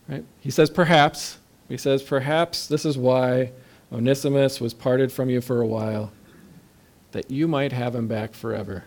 Right? 0.07 0.23
He 0.41 0.51
says, 0.51 0.69
perhaps. 0.69 1.37
He 1.67 1.77
says, 1.77 2.03
perhaps 2.03 2.67
this 2.67 2.85
is 2.85 2.97
why 2.97 3.51
Onesimus 3.91 4.61
was 4.61 4.73
parted 4.73 5.11
from 5.11 5.29
you 5.29 5.41
for 5.41 5.61
a 5.61 5.67
while, 5.67 6.11
that 7.11 7.31
you 7.31 7.47
might 7.47 7.71
have 7.71 7.95
him 7.95 8.07
back 8.07 8.33
forever. 8.33 8.83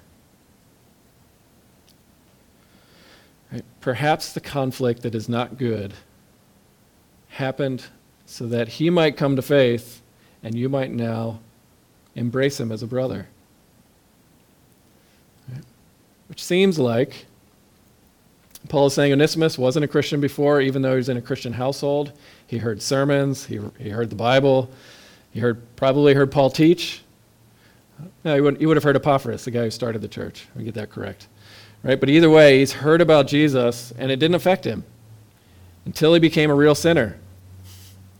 Right? 3.50 3.64
Perhaps 3.80 4.32
the 4.32 4.40
conflict 4.40 5.02
that 5.02 5.14
is 5.14 5.28
not 5.28 5.58
good 5.58 5.94
happened 7.30 7.86
so 8.26 8.46
that 8.46 8.68
he 8.68 8.90
might 8.90 9.16
come 9.16 9.36
to 9.36 9.42
faith 9.42 10.02
and 10.42 10.54
you 10.54 10.68
might 10.68 10.90
now 10.90 11.40
embrace 12.14 12.60
him 12.60 12.70
as 12.70 12.82
a 12.82 12.86
brother. 12.86 13.28
Which 16.28 16.42
seems 16.42 16.78
like 16.78 17.26
Paul 18.68 18.86
is 18.86 18.94
saying 18.94 19.12
Onesimus 19.12 19.56
wasn't 19.56 19.84
a 19.84 19.88
Christian 19.88 20.20
before, 20.20 20.60
even 20.60 20.82
though 20.82 20.92
he 20.92 20.96
was 20.96 21.08
in 21.08 21.16
a 21.16 21.22
Christian 21.22 21.52
household. 21.52 22.12
He 22.46 22.58
heard 22.58 22.82
sermons, 22.82 23.46
he, 23.46 23.60
he 23.78 23.88
heard 23.90 24.10
the 24.10 24.16
Bible, 24.16 24.70
he 25.30 25.40
heard, 25.40 25.60
probably 25.76 26.14
heard 26.14 26.30
Paul 26.30 26.50
teach. 26.50 27.02
No, 28.24 28.34
he 28.34 28.40
would, 28.40 28.58
he 28.58 28.66
would 28.66 28.76
have 28.76 28.84
heard 28.84 28.96
Epaphras, 28.96 29.44
the 29.44 29.50
guy 29.50 29.64
who 29.64 29.70
started 29.70 30.02
the 30.02 30.08
church. 30.08 30.46
Me 30.54 30.64
get 30.64 30.74
that 30.74 30.90
correct. 30.90 31.28
Right? 31.82 31.98
But 31.98 32.10
either 32.10 32.30
way, 32.30 32.58
he's 32.58 32.72
heard 32.72 33.00
about 33.00 33.26
Jesus, 33.26 33.92
and 33.98 34.10
it 34.10 34.16
didn't 34.16 34.34
affect 34.34 34.64
him 34.64 34.84
until 35.84 36.12
he 36.12 36.20
became 36.20 36.50
a 36.50 36.54
real 36.54 36.74
sinner. 36.74 37.18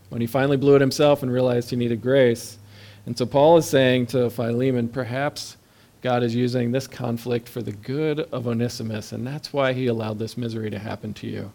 When 0.09 0.21
he 0.21 0.27
finally 0.27 0.57
blew 0.57 0.75
it 0.75 0.81
himself 0.81 1.21
and 1.21 1.31
realized 1.31 1.69
he 1.69 1.75
needed 1.75 2.01
grace. 2.01 2.57
And 3.05 3.17
so 3.17 3.25
Paul 3.25 3.57
is 3.57 3.69
saying 3.69 4.07
to 4.07 4.29
Philemon, 4.29 4.89
perhaps 4.89 5.57
God 6.01 6.23
is 6.23 6.33
using 6.33 6.71
this 6.71 6.87
conflict 6.87 7.49
for 7.49 7.61
the 7.61 7.73
good 7.73 8.21
of 8.31 8.47
Onesimus, 8.47 9.11
and 9.11 9.27
that's 9.27 9.51
why 9.51 9.73
he 9.73 9.87
allowed 9.87 10.17
this 10.17 10.37
misery 10.37 10.69
to 10.69 10.79
happen 10.79 11.13
to 11.15 11.27
you. 11.27 11.51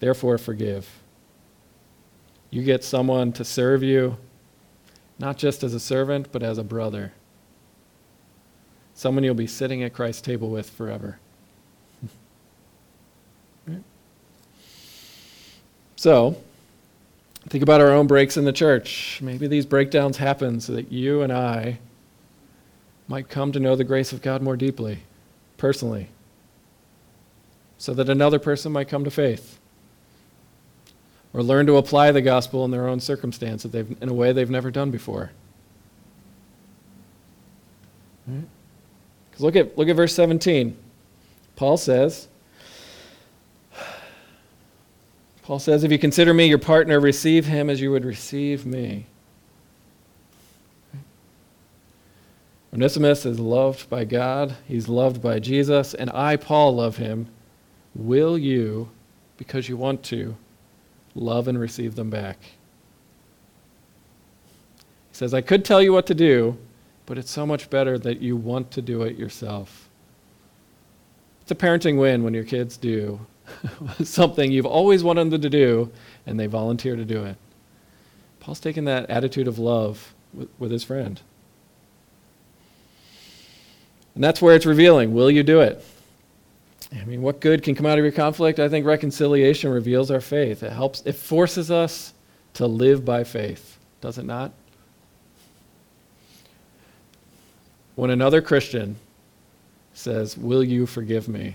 Therefore, 0.00 0.36
forgive. 0.36 0.88
You 2.50 2.62
get 2.62 2.84
someone 2.84 3.32
to 3.32 3.44
serve 3.44 3.82
you, 3.82 4.18
not 5.18 5.38
just 5.38 5.62
as 5.62 5.74
a 5.74 5.80
servant, 5.80 6.30
but 6.30 6.42
as 6.42 6.58
a 6.58 6.64
brother. 6.64 7.12
Someone 8.94 9.24
you'll 9.24 9.34
be 9.34 9.46
sitting 9.46 9.82
at 9.82 9.94
Christ's 9.94 10.22
table 10.22 10.50
with 10.50 10.68
forever. 10.70 11.18
So, 15.96 16.40
think 17.48 17.64
about 17.64 17.80
our 17.80 17.90
own 17.90 18.06
breaks 18.06 18.36
in 18.36 18.44
the 18.44 18.52
church. 18.52 19.18
Maybe 19.20 19.48
these 19.48 19.66
breakdowns 19.66 20.16
happen 20.16 20.60
so 20.60 20.74
that 20.74 20.92
you 20.92 21.22
and 21.22 21.32
I 21.32 21.80
might 23.08 23.28
come 23.28 23.50
to 23.52 23.58
know 23.58 23.74
the 23.74 23.84
grace 23.84 24.12
of 24.12 24.22
God 24.22 24.42
more 24.42 24.56
deeply, 24.56 25.00
personally, 25.56 26.10
so 27.78 27.94
that 27.94 28.08
another 28.08 28.38
person 28.38 28.70
might 28.70 28.88
come 28.88 29.02
to 29.04 29.10
faith 29.10 29.58
or 31.32 31.42
learn 31.42 31.66
to 31.66 31.76
apply 31.76 32.12
the 32.12 32.22
gospel 32.22 32.64
in 32.64 32.70
their 32.70 32.86
own 32.86 33.00
circumstance 33.00 33.64
in 33.64 33.96
a 34.08 34.12
way 34.12 34.32
they've 34.32 34.50
never 34.50 34.70
done 34.70 34.90
before. 34.90 35.30
Right? 38.26 38.44
Look 39.38 39.56
at, 39.56 39.78
look 39.78 39.88
at 39.88 39.96
verse 39.96 40.14
17. 40.14 40.76
Paul 41.56 41.76
says, 41.76 42.28
Paul 45.42 45.58
says, 45.58 45.84
if 45.84 45.92
you 45.92 45.98
consider 45.98 46.34
me 46.34 46.46
your 46.46 46.58
partner, 46.58 47.00
receive 47.00 47.46
him 47.46 47.70
as 47.70 47.80
you 47.80 47.90
would 47.90 48.04
receive 48.04 48.66
me. 48.66 49.06
Onesimus 52.72 53.24
is 53.24 53.40
loved 53.40 53.88
by 53.88 54.04
God, 54.04 54.54
he's 54.66 54.88
loved 54.88 55.22
by 55.22 55.38
Jesus, 55.38 55.94
and 55.94 56.10
I, 56.10 56.36
Paul, 56.36 56.76
love 56.76 56.98
him. 56.98 57.28
Will 57.94 58.36
you, 58.36 58.90
because 59.38 59.68
you 59.68 59.76
want 59.76 60.02
to, 60.04 60.36
love 61.14 61.48
and 61.48 61.58
receive 61.58 61.94
them 61.94 62.10
back? 62.10 62.38
He 64.78 65.12
says, 65.12 65.32
I 65.32 65.40
could 65.40 65.64
tell 65.64 65.82
you 65.82 65.92
what 65.92 66.06
to 66.06 66.14
do, 66.14 66.58
but 67.06 67.16
it's 67.16 67.30
so 67.30 67.46
much 67.46 67.70
better 67.70 67.98
that 67.98 68.20
you 68.20 68.36
want 68.36 68.70
to 68.72 68.82
do 68.82 69.02
it 69.02 69.16
yourself. 69.16 69.88
It's 71.40 71.50
a 71.50 71.54
parenting 71.54 71.98
win 71.98 72.22
when 72.22 72.34
your 72.34 72.44
kids 72.44 72.76
do 72.76 73.18
something 74.04 74.52
you've 74.52 74.66
always 74.66 75.02
wanted 75.02 75.30
them 75.30 75.40
to 75.40 75.48
do 75.48 75.90
and 76.26 76.38
they 76.38 76.46
volunteer 76.46 76.96
to 76.96 77.04
do 77.04 77.24
it. 77.24 77.36
Paul's 78.40 78.60
taking 78.60 78.84
that 78.84 79.08
attitude 79.08 79.48
of 79.48 79.58
love 79.58 80.14
with, 80.34 80.48
with 80.58 80.70
his 80.70 80.84
friend. 80.84 81.20
And 84.18 84.24
that's 84.24 84.42
where 84.42 84.56
it's 84.56 84.66
revealing. 84.66 85.14
Will 85.14 85.30
you 85.30 85.44
do 85.44 85.60
it? 85.60 85.80
I 86.92 87.04
mean, 87.04 87.22
what 87.22 87.38
good 87.38 87.62
can 87.62 87.76
come 87.76 87.86
out 87.86 87.98
of 87.98 88.04
your 88.04 88.10
conflict? 88.10 88.58
I 88.58 88.68
think 88.68 88.84
reconciliation 88.84 89.70
reveals 89.70 90.10
our 90.10 90.20
faith. 90.20 90.64
It 90.64 90.72
helps, 90.72 91.04
it 91.06 91.12
forces 91.12 91.70
us 91.70 92.14
to 92.54 92.66
live 92.66 93.04
by 93.04 93.22
faith, 93.22 93.78
does 94.00 94.18
it 94.18 94.24
not? 94.24 94.50
When 97.94 98.10
another 98.10 98.42
Christian 98.42 98.96
says, 99.94 100.36
Will 100.36 100.64
you 100.64 100.84
forgive 100.84 101.28
me? 101.28 101.54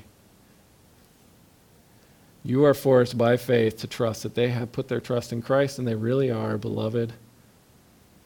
You 2.46 2.64
are 2.64 2.74
forced 2.74 3.18
by 3.18 3.36
faith 3.36 3.76
to 3.80 3.88
trust 3.88 4.24
that 4.24 4.36
they 4.36 4.48
have 4.48 4.72
put 4.72 4.88
their 4.88 5.02
trust 5.02 5.34
in 5.34 5.42
Christ 5.42 5.80
and 5.80 5.86
they 5.86 5.96
really 5.96 6.32
are 6.32 6.58
beloved 6.58 7.12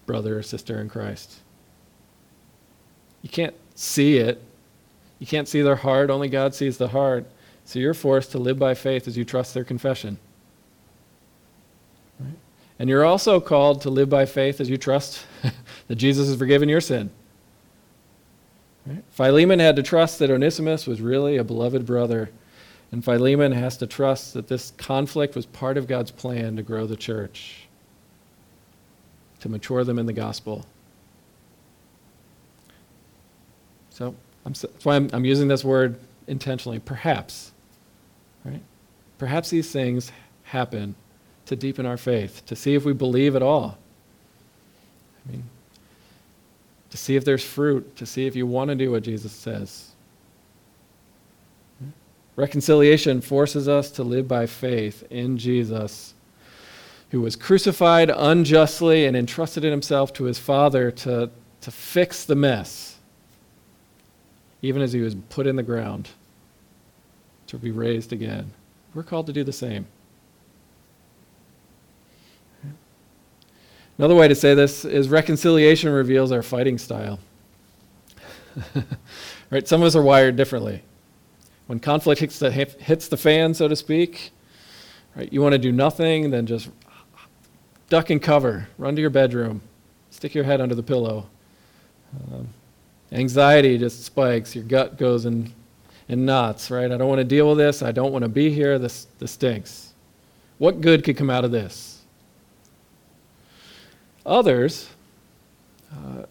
brother 0.06 0.38
or 0.38 0.44
sister 0.44 0.80
in 0.80 0.90
Christ. 0.90 1.38
You 3.24 3.30
can't 3.30 3.56
see 3.78 4.18
it. 4.18 4.44
You 5.20 5.28
can't 5.28 5.48
see 5.48 5.62
their 5.62 5.76
heart, 5.76 6.10
only 6.10 6.28
God 6.28 6.54
sees 6.54 6.78
the 6.78 6.90
heart. 6.90 7.26
So 7.64 7.80
you're 7.80 7.94
forced 7.94 8.32
to 8.32 8.40
live 8.40 8.58
by 8.58 8.74
faith 8.74 9.08
as 9.08 9.18
you 9.18 9.24
trust 9.24 9.54
their 9.54 9.64
confession. 9.64 10.18
Right? 12.20 12.34
And 12.80 12.90
you're 12.90 13.06
also 13.06 13.40
called 13.40 13.82
to 13.82 13.90
live 13.90 14.10
by 14.10 14.26
faith 14.26 14.60
as 14.60 14.70
you 14.70 14.78
trust 14.78 15.26
that 15.88 15.96
Jesus 15.96 16.28
has 16.28 16.38
forgiven 16.38 16.70
your 16.70 16.82
sin. 16.82 17.12
Right? 18.86 19.04
Philemon 19.12 19.60
had 19.60 19.76
to 19.76 19.84
trust 19.84 20.20
that 20.20 20.32
Onesimus 20.32 20.88
was 20.88 21.00
really 21.00 21.38
a 21.38 21.44
beloved 21.44 21.86
brother. 21.86 22.32
And 22.92 23.04
Philemon 23.04 23.52
has 23.52 23.78
to 23.78 23.88
trust 23.88 24.34
that 24.34 24.48
this 24.48 24.72
conflict 24.78 25.36
was 25.36 25.46
part 25.46 25.78
of 25.78 25.88
God's 25.88 26.12
plan 26.12 26.56
to 26.56 26.64
grow 26.64 26.88
the 26.88 26.96
church, 26.96 27.68
to 29.42 29.50
mature 29.50 29.84
them 29.84 30.00
in 30.00 30.06
the 30.06 30.14
gospel. 30.14 30.66
So 33.98 34.14
that's 34.44 34.64
why 34.84 34.96
I'm, 34.96 35.10
I'm 35.12 35.26
using 35.26 35.48
this 35.48 35.64
word 35.64 35.98
intentionally. 36.28 36.78
Perhaps, 36.78 37.52
right? 38.46 38.62
Perhaps 39.18 39.50
these 39.50 39.72
things 39.72 40.12
happen 40.44 40.94
to 41.48 41.56
deepen 41.56 41.88
our 41.88 41.98
faith, 41.98 42.44
to 42.46 42.56
see 42.56 42.76
if 42.76 42.86
we 42.86 42.94
believe 42.94 43.36
at 43.36 43.42
all. 43.42 43.80
I 45.28 45.32
mean, 45.32 45.44
to 46.92 46.98
see 46.98 47.16
if 47.16 47.26
there's 47.26 47.44
fruit, 47.44 47.96
to 47.96 48.06
see 48.06 48.28
if 48.28 48.36
you 48.36 48.46
want 48.46 48.70
to 48.70 48.76
do 48.76 48.92
what 48.92 49.02
Jesus 49.02 49.32
says. 49.32 49.90
Reconciliation 52.36 53.20
forces 53.20 53.68
us 53.68 53.90
to 53.92 54.04
live 54.04 54.28
by 54.28 54.46
faith 54.46 55.04
in 55.10 55.40
Jesus, 55.40 56.14
who 57.10 57.22
was 57.22 57.36
crucified 57.36 58.12
unjustly 58.12 59.06
and 59.06 59.18
entrusted 59.18 59.64
himself 59.64 60.14
to 60.14 60.26
his 60.26 60.38
Father 60.38 60.92
to, 60.92 61.32
to 61.62 61.72
fix 61.72 62.26
the 62.26 62.36
mess 62.36 62.97
even 64.62 64.82
as 64.82 64.94
he 64.94 65.02
was 65.02 65.16
put 65.30 65.48
in 65.48 65.56
the 65.56 65.64
ground 65.64 66.10
to 67.48 67.58
be 67.58 67.72
raised 67.72 68.12
again. 68.12 68.52
We're 68.94 69.04
called 69.04 69.28
to 69.28 69.34
do 69.34 69.44
the 69.44 69.54
same. 69.54 69.88
Another 73.98 74.16
way 74.16 74.28
to 74.28 74.36
say 74.36 74.54
this 74.54 74.86
is 74.86 75.10
reconciliation 75.10 75.92
reveals 75.92 76.32
our 76.32 76.44
fighting 76.44 76.78
style. 76.78 77.20
right? 79.52 79.68
Some 79.68 79.82
of 79.82 79.88
us 79.88 79.96
are 79.96 80.02
wired 80.02 80.36
differently. 80.36 80.84
When 81.66 81.80
conflict 81.80 82.22
hits 82.22 82.40
the, 82.40 82.52
hits 82.52 83.08
the 83.08 83.18
fan, 83.18 83.54
so 83.54 83.68
to 83.68 83.76
speak, 83.76 84.32
right, 85.16 85.32
you 85.32 85.42
want 85.42 85.54
to 85.54 85.60
do 85.60 85.72
nothing, 85.72 86.30
then 86.30 86.46
just 86.46 86.70
duck 87.90 88.10
and 88.10 88.22
cover, 88.22 88.68
run 88.78 88.96
to 88.96 89.02
your 89.02 89.10
bedroom, 89.10 89.62
stick 90.12 90.36
your 90.36 90.44
head 90.44 90.62
under 90.62 90.76
the 90.76 90.84
pillow. 90.84 91.28
Um, 92.32 92.50
anxiety 93.12 93.78
just 93.78 94.04
spikes, 94.04 94.56
your 94.56 94.64
gut 94.64 94.98
goes 94.98 95.26
in, 95.26 95.54
in 96.08 96.26
knots, 96.26 96.70
right? 96.72 96.92
I 96.92 96.98
don't 96.98 97.08
want 97.10 97.20
to 97.20 97.26
deal 97.26 97.50
with 97.50 97.58
this, 97.58 97.82
I 97.82 97.92
don't 97.92 98.12
want 98.12 98.24
to 98.24 98.30
be 98.30 98.50
here, 98.50 98.80
this, 98.80 99.08
this 99.20 99.32
stinks. 99.32 99.94
What 100.58 100.82
good 100.82 101.04
could 101.04 101.18
come 101.18 101.30
out 101.30 101.46
of 101.46 101.52
this? 101.52 102.02
Others, 104.26 104.90
uh, 105.94 106.24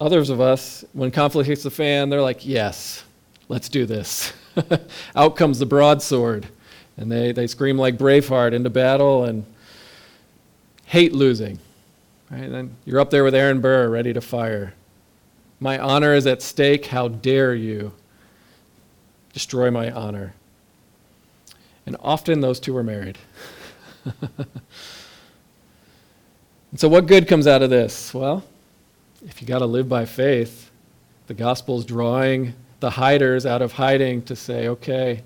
others 0.00 0.30
of 0.30 0.40
us, 0.40 0.84
when 0.92 1.10
conflict 1.10 1.48
hits 1.48 1.62
the 1.62 1.70
fan, 1.70 2.08
they're 2.08 2.22
like, 2.22 2.44
yes, 2.46 3.04
let's 3.48 3.68
do 3.68 3.86
this. 3.86 4.32
Out 5.16 5.36
comes 5.36 5.58
the 5.58 5.66
broadsword. 5.66 6.48
And 6.96 7.10
they, 7.10 7.30
they 7.30 7.46
scream 7.46 7.78
like 7.78 7.96
Braveheart 7.96 8.52
into 8.52 8.70
battle 8.70 9.24
and 9.24 9.44
hate 10.86 11.12
losing. 11.12 11.58
Right? 12.30 12.42
And 12.42 12.54
then 12.54 12.76
you're 12.84 12.98
up 12.98 13.10
there 13.10 13.22
with 13.24 13.34
Aaron 13.34 13.60
Burr, 13.60 13.88
ready 13.88 14.12
to 14.12 14.20
fire. 14.20 14.74
My 15.60 15.78
honor 15.78 16.14
is 16.14 16.26
at 16.26 16.42
stake. 16.42 16.86
How 16.86 17.08
dare 17.08 17.54
you 17.54 17.92
destroy 19.32 19.70
my 19.70 19.90
honor? 19.90 20.34
And 21.86 21.96
often 22.00 22.40
those 22.40 22.60
two 22.60 22.74
were 22.74 22.82
married. 22.82 23.18
and 24.04 24.46
so, 26.76 26.88
what 26.88 27.06
good 27.06 27.26
comes 27.26 27.46
out 27.46 27.62
of 27.62 27.70
this? 27.70 28.14
Well, 28.14 28.44
if 29.26 29.40
you 29.40 29.48
got 29.48 29.58
to 29.60 29.66
live 29.66 29.88
by 29.88 30.04
faith, 30.04 30.70
the 31.26 31.34
gospel's 31.34 31.84
drawing 31.84 32.54
the 32.80 32.90
hiders 32.90 33.44
out 33.44 33.62
of 33.62 33.72
hiding 33.72 34.22
to 34.22 34.36
say, 34.36 34.68
okay, 34.68 35.22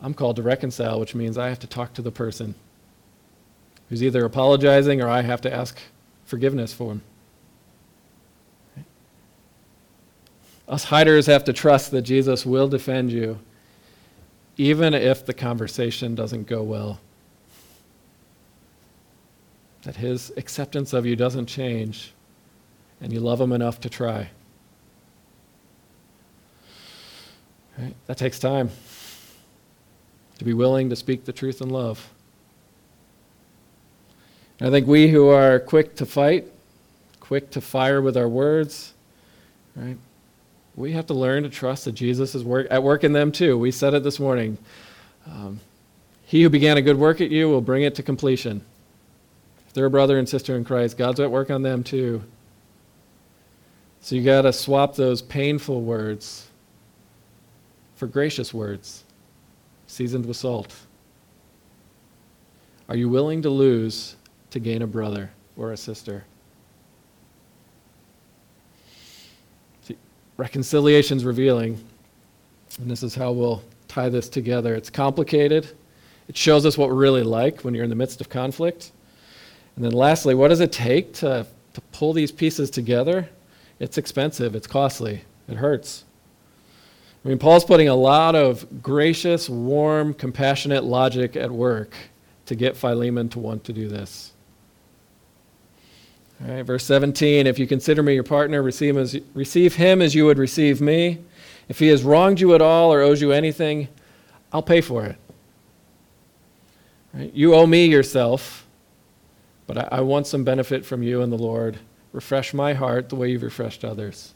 I'm 0.00 0.12
called 0.12 0.36
to 0.36 0.42
reconcile, 0.42 1.00
which 1.00 1.14
means 1.14 1.38
I 1.38 1.48
have 1.48 1.60
to 1.60 1.66
talk 1.66 1.94
to 1.94 2.02
the 2.02 2.12
person 2.12 2.54
who's 3.88 4.02
either 4.02 4.24
apologizing 4.24 5.00
or 5.00 5.08
I 5.08 5.22
have 5.22 5.40
to 5.42 5.52
ask 5.52 5.78
forgiveness 6.24 6.72
for 6.72 6.92
him. 6.92 7.02
Us 10.68 10.84
hiders 10.84 11.26
have 11.26 11.44
to 11.44 11.52
trust 11.52 11.90
that 11.92 12.02
Jesus 12.02 12.44
will 12.44 12.68
defend 12.68 13.12
you, 13.12 13.38
even 14.56 14.94
if 14.94 15.24
the 15.24 15.34
conversation 15.34 16.14
doesn't 16.14 16.48
go 16.48 16.62
well. 16.62 17.00
That 19.82 19.96
his 19.96 20.32
acceptance 20.36 20.92
of 20.92 21.06
you 21.06 21.14
doesn't 21.14 21.46
change, 21.46 22.12
and 23.00 23.12
you 23.12 23.20
love 23.20 23.40
him 23.40 23.52
enough 23.52 23.80
to 23.82 23.90
try. 23.90 24.30
Right? 27.78 27.94
That 28.06 28.16
takes 28.16 28.38
time 28.38 28.70
to 30.38 30.44
be 30.44 30.52
willing 30.52 30.90
to 30.90 30.96
speak 30.96 31.24
the 31.24 31.32
truth 31.32 31.60
in 31.60 31.70
love. 31.70 32.10
And 34.58 34.68
I 34.68 34.70
think 34.72 34.86
we 34.86 35.08
who 35.08 35.28
are 35.28 35.60
quick 35.60 35.94
to 35.96 36.06
fight, 36.06 36.46
quick 37.20 37.50
to 37.50 37.60
fire 37.60 38.00
with 38.00 38.16
our 38.16 38.28
words, 38.28 38.94
right? 39.76 39.98
We 40.76 40.92
have 40.92 41.06
to 41.06 41.14
learn 41.14 41.42
to 41.42 41.48
trust 41.48 41.86
that 41.86 41.92
Jesus 41.92 42.34
is 42.34 42.44
work, 42.44 42.66
at 42.70 42.82
work 42.82 43.02
in 43.02 43.12
them 43.12 43.32
too. 43.32 43.58
We 43.58 43.70
said 43.70 43.94
it 43.94 44.02
this 44.02 44.20
morning. 44.20 44.58
Um, 45.26 45.60
he 46.26 46.42
who 46.42 46.50
began 46.50 46.76
a 46.76 46.82
good 46.82 46.98
work 46.98 47.20
at 47.20 47.30
you 47.30 47.48
will 47.48 47.62
bring 47.62 47.82
it 47.82 47.94
to 47.96 48.02
completion. 48.02 48.62
If 49.66 49.72
they're 49.72 49.86
a 49.86 49.90
brother 49.90 50.18
and 50.18 50.28
sister 50.28 50.54
in 50.54 50.64
Christ, 50.64 50.98
God's 50.98 51.18
at 51.18 51.30
work 51.30 51.50
on 51.50 51.62
them 51.62 51.82
too. 51.82 52.22
So 54.02 54.14
you 54.14 54.22
got 54.22 54.42
to 54.42 54.52
swap 54.52 54.94
those 54.94 55.22
painful 55.22 55.80
words 55.80 56.46
for 57.96 58.06
gracious 58.06 58.52
words, 58.54 59.02
seasoned 59.86 60.26
with 60.26 60.36
salt? 60.36 60.74
Are 62.88 62.96
you 62.96 63.08
willing 63.08 63.42
to 63.42 63.50
lose 63.50 64.16
to 64.50 64.60
gain 64.60 64.82
a 64.82 64.86
brother 64.86 65.30
or 65.56 65.72
a 65.72 65.76
sister? 65.76 66.24
Reconciliation's 70.36 71.24
revealing, 71.24 71.82
and 72.78 72.90
this 72.90 73.02
is 73.02 73.14
how 73.14 73.32
we'll 73.32 73.62
tie 73.88 74.08
this 74.08 74.28
together. 74.28 74.74
It's 74.74 74.90
complicated. 74.90 75.68
It 76.28 76.36
shows 76.36 76.66
us 76.66 76.76
what 76.76 76.88
we're 76.88 76.94
really 76.94 77.22
like 77.22 77.62
when 77.62 77.74
you're 77.74 77.84
in 77.84 77.90
the 77.90 77.96
midst 77.96 78.20
of 78.20 78.28
conflict. 78.28 78.92
And 79.76 79.84
then 79.84 79.92
lastly, 79.92 80.34
what 80.34 80.48
does 80.48 80.60
it 80.60 80.72
take 80.72 81.12
to, 81.14 81.46
to 81.74 81.80
pull 81.92 82.12
these 82.12 82.32
pieces 82.32 82.70
together? 82.70 83.28
It's 83.78 83.98
expensive, 83.98 84.54
it's 84.54 84.66
costly, 84.66 85.22
it 85.48 85.56
hurts. 85.56 86.04
I 87.24 87.28
mean, 87.28 87.38
Paul's 87.38 87.64
putting 87.64 87.88
a 87.88 87.94
lot 87.94 88.34
of 88.34 88.82
gracious, 88.82 89.48
warm, 89.48 90.14
compassionate 90.14 90.84
logic 90.84 91.36
at 91.36 91.50
work 91.50 91.92
to 92.46 92.54
get 92.54 92.76
Philemon 92.76 93.28
to 93.30 93.38
want 93.38 93.64
to 93.64 93.72
do 93.72 93.88
this. 93.88 94.32
All 96.44 96.54
right, 96.54 96.62
verse 96.62 96.84
17 96.84 97.46
If 97.46 97.58
you 97.58 97.66
consider 97.66 98.02
me 98.02 98.14
your 98.14 98.22
partner, 98.22 98.62
receive 98.62 98.96
him, 98.96 99.02
as, 99.02 99.18
receive 99.34 99.74
him 99.74 100.02
as 100.02 100.14
you 100.14 100.26
would 100.26 100.38
receive 100.38 100.80
me. 100.80 101.18
If 101.68 101.78
he 101.78 101.88
has 101.88 102.02
wronged 102.02 102.40
you 102.40 102.54
at 102.54 102.62
all 102.62 102.92
or 102.92 103.00
owes 103.00 103.20
you 103.20 103.32
anything, 103.32 103.88
I'll 104.52 104.62
pay 104.62 104.80
for 104.80 105.04
it. 105.04 105.16
Right? 107.12 107.32
You 107.34 107.54
owe 107.54 107.66
me 107.66 107.86
yourself, 107.86 108.66
but 109.66 109.78
I, 109.78 109.88
I 109.92 110.00
want 110.02 110.26
some 110.26 110.44
benefit 110.44 110.84
from 110.84 111.02
you 111.02 111.22
and 111.22 111.32
the 111.32 111.38
Lord. 111.38 111.78
Refresh 112.12 112.54
my 112.54 112.74
heart 112.74 113.08
the 113.08 113.16
way 113.16 113.30
you've 113.30 113.42
refreshed 113.42 113.84
others. 113.84 114.34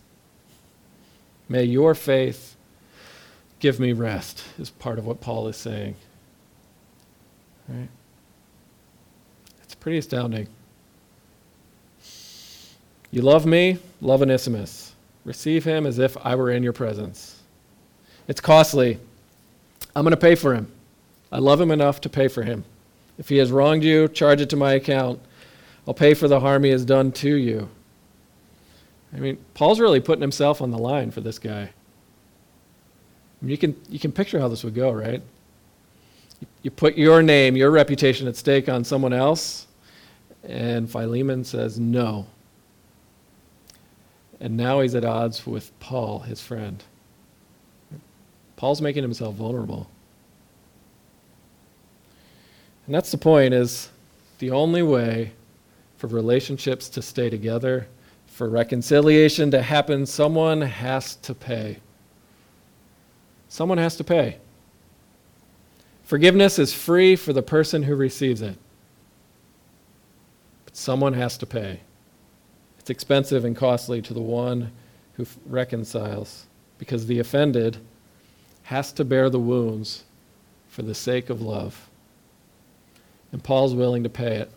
May 1.49 1.65
your 1.65 1.95
faith 1.95 2.57
give 3.59 3.79
me 3.79 3.93
rest, 3.93 4.43
is 4.59 4.71
part 4.71 4.99
of 4.99 5.07
what 5.07 5.21
Paul 5.21 5.47
is 5.49 5.57
saying. 5.57 5.95
Right? 7.69 7.89
It's 9.63 9.75
pretty 9.75 9.99
astounding. 9.99 10.49
You 13.11 13.23
love 13.23 13.47
me, 13.47 13.79
love 14.01 14.23
Onesimus. 14.23 14.95
Receive 15.25 15.65
him 15.65 15.87
as 15.87 15.99
if 15.99 16.17
I 16.25 16.35
were 16.35 16.51
in 16.51 16.63
your 16.63 16.73
presence. 16.73 17.43
It's 18.29 18.41
costly. 18.41 18.99
I'm 19.95 20.05
going 20.05 20.13
to 20.13 20.17
pay 20.17 20.35
for 20.35 20.55
him. 20.55 20.71
I 21.33 21.39
love 21.39 21.61
him 21.61 21.71
enough 21.71 22.01
to 22.03 22.09
pay 22.09 22.29
for 22.29 22.43
him. 22.43 22.65
If 23.19 23.29
he 23.29 23.37
has 23.39 23.53
wronged 23.53 23.85
you, 23.85 24.09
charge 24.09 24.41
it 24.41 24.49
to 24.51 24.57
my 24.57 24.75
account. 24.75 25.21
I'll 25.87 25.95
pay 25.95 26.15
for 26.15 26.29
the 26.29 26.41
harm 26.41 26.65
he 26.65 26.71
has 26.71 26.85
done 26.85 27.13
to 27.13 27.35
you. 27.35 27.69
I 29.13 29.19
mean, 29.19 29.39
Paul's 29.55 29.81
really 29.81 30.01
putting 30.01 30.23
himself 30.23 30.63
on 30.63 30.71
the 30.71 30.79
line 30.79 31.11
for 31.11 31.21
this 31.21 31.39
guy. 31.39 31.63
I 31.63 33.45
mean, 33.45 33.51
you 33.51 33.59
can 33.59 33.77
you 33.89 33.99
can 33.99 34.13
picture 34.13 34.39
how 34.39 34.49
this 34.49 34.63
would 34.63 34.75
go, 34.75 34.93
right? 34.93 35.23
You 36.63 36.71
put 36.71 36.97
your 36.97 37.23
name, 37.23 37.57
your 37.57 37.71
reputation 37.71 38.29
at 38.29 38.37
stake 38.37 38.69
on 38.69 38.85
someone 38.85 39.13
else, 39.13 39.67
and 40.45 40.91
Philemon 40.91 41.45
says 41.45 41.79
no. 41.79 42.27
And 44.41 44.57
now 44.57 44.81
he's 44.81 44.95
at 44.95 45.05
odds 45.05 45.47
with 45.47 45.79
Paul, 45.81 46.21
his 46.21 46.41
friend. 46.41 46.83
Paul's 48.57 48.81
making 48.81 49.03
himself 49.03 49.35
vulnerable. 49.35 49.91
And 52.87 52.95
that's 52.95 53.11
the 53.11 53.19
point 53.19 53.55
is 53.55 53.91
the 54.39 54.51
only 54.51 54.83
way 54.83 55.33
for 55.99 56.07
relationships 56.07 56.89
to 56.89 57.03
stay 57.03 57.29
together, 57.29 57.87
for 58.27 58.49
reconciliation 58.49 59.51
to 59.51 59.61
happen, 59.61 60.07
someone 60.07 60.63
has 60.63 61.17
to 61.17 61.35
pay. 61.35 61.79
Someone 63.49 63.79
has 63.79 63.97
to 63.97 64.05
pay. 64.05 64.39
Forgiveness 66.05 66.59
is 66.59 66.73
free 66.73 67.17
for 67.17 67.33
the 67.33 67.43
person 67.43 67.83
who 67.83 67.95
receives 67.95 68.41
it. 68.41 68.57
But 70.65 70.77
someone 70.77 71.13
has 71.13 71.37
to 71.39 71.47
pay. 71.47 71.81
It's 72.91 72.97
expensive 72.97 73.45
and 73.45 73.55
costly 73.55 74.03
to 74.03 74.13
the 74.13 74.21
one 74.21 74.73
who 75.13 75.25
reconciles 75.47 76.47
because 76.77 77.07
the 77.07 77.21
offended 77.21 77.77
has 78.65 78.91
to 78.95 79.05
bear 79.05 79.31
the 79.31 79.39
wounds 79.39 80.03
for 80.67 80.83
the 80.83 80.97
sake 80.97 81.31
of 81.31 81.41
love. 81.41 81.89
And 83.31 83.45
Paul's 83.45 83.77
willing 83.77 84.03
to 84.03 84.09
pay 84.09 84.39
it, 84.39 84.51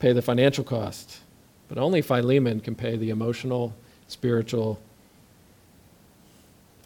pay 0.00 0.12
the 0.12 0.20
financial 0.20 0.62
cost. 0.62 1.20
But 1.66 1.78
only 1.78 2.02
Philemon 2.02 2.60
can 2.60 2.74
pay 2.74 2.94
the 2.94 3.08
emotional, 3.08 3.74
spiritual, 4.06 4.82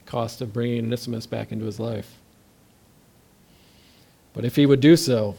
cost 0.06 0.40
of 0.40 0.52
bringing 0.52 0.84
Onesimus 0.84 1.26
back 1.26 1.50
into 1.50 1.64
his 1.64 1.80
life. 1.80 2.20
But 4.34 4.44
if 4.44 4.54
he 4.54 4.66
would 4.66 4.78
do 4.78 4.96
so, 4.96 5.34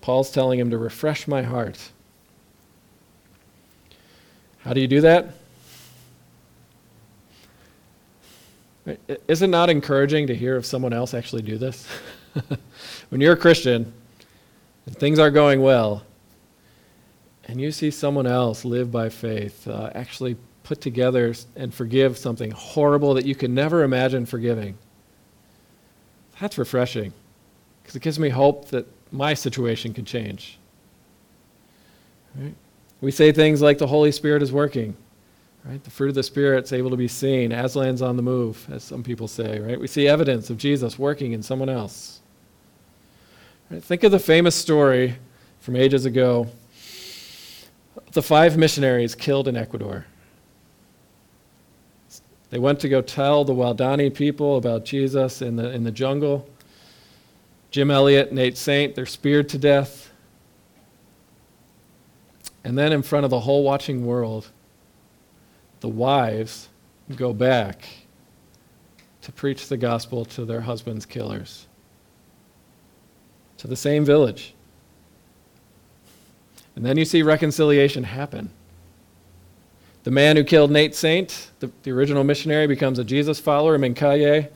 Paul's 0.00 0.32
telling 0.32 0.58
him 0.58 0.70
to 0.70 0.78
refresh 0.78 1.28
my 1.28 1.42
heart. 1.42 1.92
How 4.64 4.72
do 4.72 4.80
you 4.80 4.88
do 4.88 5.00
that? 5.02 5.34
Is 9.26 9.42
it 9.42 9.48
not 9.48 9.68
encouraging 9.68 10.26
to 10.28 10.34
hear 10.34 10.56
of 10.56 10.64
someone 10.64 10.92
else 10.92 11.14
actually 11.14 11.42
do 11.42 11.58
this? 11.58 11.86
when 13.10 13.20
you're 13.20 13.34
a 13.34 13.36
Christian 13.36 13.92
and 14.86 14.96
things 14.96 15.18
are 15.18 15.30
going 15.30 15.60
well, 15.60 16.02
and 17.46 17.60
you 17.60 17.72
see 17.72 17.90
someone 17.90 18.26
else 18.26 18.64
live 18.64 18.92
by 18.92 19.08
faith, 19.08 19.66
uh, 19.68 19.90
actually 19.94 20.36
put 20.62 20.80
together 20.80 21.34
and 21.56 21.72
forgive 21.72 22.18
something 22.18 22.50
horrible 22.50 23.14
that 23.14 23.24
you 23.24 23.34
could 23.34 23.50
never 23.50 23.84
imagine 23.84 24.26
forgiving, 24.26 24.76
that's 26.40 26.58
refreshing 26.58 27.12
because 27.82 27.96
it 27.96 28.02
gives 28.02 28.18
me 28.18 28.28
hope 28.28 28.68
that 28.68 28.86
my 29.10 29.32
situation 29.32 29.94
could 29.94 30.06
change. 30.06 30.58
Right? 32.34 32.54
We 33.00 33.10
say 33.10 33.32
things 33.32 33.62
like 33.62 33.78
the 33.78 33.86
Holy 33.86 34.12
Spirit 34.12 34.42
is 34.42 34.52
working. 34.52 34.96
Right? 35.64 35.82
The 35.82 35.90
fruit 35.90 36.08
of 36.08 36.14
the 36.14 36.22
Spirit 36.22 36.64
is 36.64 36.72
able 36.72 36.90
to 36.90 36.96
be 36.96 37.08
seen. 37.08 37.50
Aslan's 37.50 38.02
on 38.02 38.16
the 38.16 38.22
move, 38.22 38.66
as 38.70 38.82
some 38.82 39.02
people 39.02 39.28
say. 39.28 39.60
Right? 39.60 39.78
We 39.78 39.86
see 39.86 40.08
evidence 40.08 40.50
of 40.50 40.56
Jesus 40.56 40.98
working 40.98 41.32
in 41.32 41.42
someone 41.42 41.68
else. 41.68 42.20
Right? 43.70 43.82
Think 43.82 44.02
of 44.04 44.12
the 44.12 44.18
famous 44.18 44.54
story 44.54 45.16
from 45.60 45.76
ages 45.76 46.06
ago 46.06 46.48
the 48.12 48.22
five 48.22 48.56
missionaries 48.56 49.14
killed 49.14 49.48
in 49.48 49.56
Ecuador. 49.56 50.06
They 52.50 52.58
went 52.58 52.80
to 52.80 52.88
go 52.88 53.02
tell 53.02 53.44
the 53.44 53.52
Waodani 53.52 54.14
people 54.14 54.56
about 54.56 54.84
Jesus 54.84 55.42
in 55.42 55.56
the, 55.56 55.70
in 55.70 55.84
the 55.84 55.90
jungle. 55.90 56.48
Jim 57.70 57.90
Elliot, 57.90 58.32
Nate 58.32 58.56
Saint, 58.56 58.94
they're 58.94 59.04
speared 59.04 59.48
to 59.50 59.58
death. 59.58 60.07
And 62.68 62.76
then 62.76 62.92
in 62.92 63.00
front 63.00 63.24
of 63.24 63.30
the 63.30 63.40
whole 63.40 63.64
watching 63.64 64.04
world, 64.04 64.50
the 65.80 65.88
wives 65.88 66.68
go 67.16 67.32
back 67.32 67.88
to 69.22 69.32
preach 69.32 69.68
the 69.68 69.78
gospel 69.78 70.26
to 70.26 70.44
their 70.44 70.60
husbands' 70.60 71.06
killers, 71.06 71.66
to 73.56 73.66
the 73.66 73.74
same 73.74 74.04
village. 74.04 74.52
And 76.76 76.84
then 76.84 76.98
you 76.98 77.06
see 77.06 77.22
reconciliation 77.22 78.04
happen. 78.04 78.50
The 80.04 80.10
man 80.10 80.36
who 80.36 80.44
killed 80.44 80.70
Nate 80.70 80.94
Saint, 80.94 81.50
the, 81.60 81.70
the 81.84 81.90
original 81.92 82.22
missionary, 82.22 82.66
becomes 82.66 82.98
a 82.98 83.04
Jesus 83.04 83.40
follower, 83.40 83.78
Mincaye, 83.78 84.50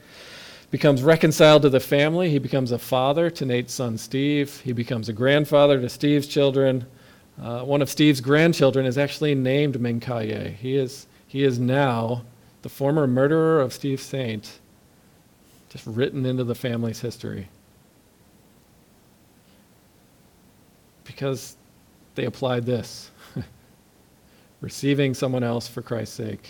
becomes 0.70 1.02
reconciled 1.02 1.62
to 1.62 1.70
the 1.70 1.80
family. 1.80 2.28
He 2.28 2.38
becomes 2.38 2.72
a 2.72 2.78
father 2.78 3.30
to 3.30 3.46
Nate's 3.46 3.72
son 3.72 3.96
Steve. 3.96 4.60
He 4.60 4.72
becomes 4.72 5.08
a 5.08 5.14
grandfather 5.14 5.80
to 5.80 5.88
Steve's 5.88 6.26
children. 6.26 6.84
Uh, 7.40 7.62
one 7.62 7.82
of 7.82 7.88
Steve's 7.88 8.20
grandchildren 8.20 8.86
is 8.86 8.98
actually 8.98 9.34
named 9.34 9.76
Mincaye. 9.76 10.54
He 10.54 10.76
is 10.76 11.06
he 11.26 11.44
is 11.44 11.58
now 11.58 12.22
the 12.60 12.68
former 12.68 13.06
murderer 13.06 13.60
of 13.60 13.72
Steve 13.72 14.00
Saint, 14.00 14.60
just 15.70 15.86
written 15.86 16.26
into 16.26 16.44
the 16.44 16.54
family's 16.54 17.00
history. 17.00 17.48
Because 21.04 21.56
they 22.14 22.26
applied 22.26 22.66
this 22.66 23.10
receiving 24.60 25.14
someone 25.14 25.42
else 25.42 25.66
for 25.66 25.80
Christ's 25.80 26.16
sake. 26.16 26.48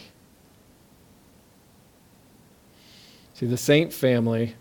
See, 3.34 3.46
the 3.46 3.56
Saint 3.56 3.92
family 3.92 4.56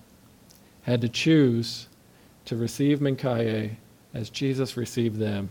had 0.83 1.01
to 1.01 1.09
choose 1.09 1.87
to 2.45 2.55
receive 2.55 2.99
Mincaye 2.99 3.75
as 4.13 4.29
Jesus 4.29 4.77
received 4.77 5.17
them 5.17 5.49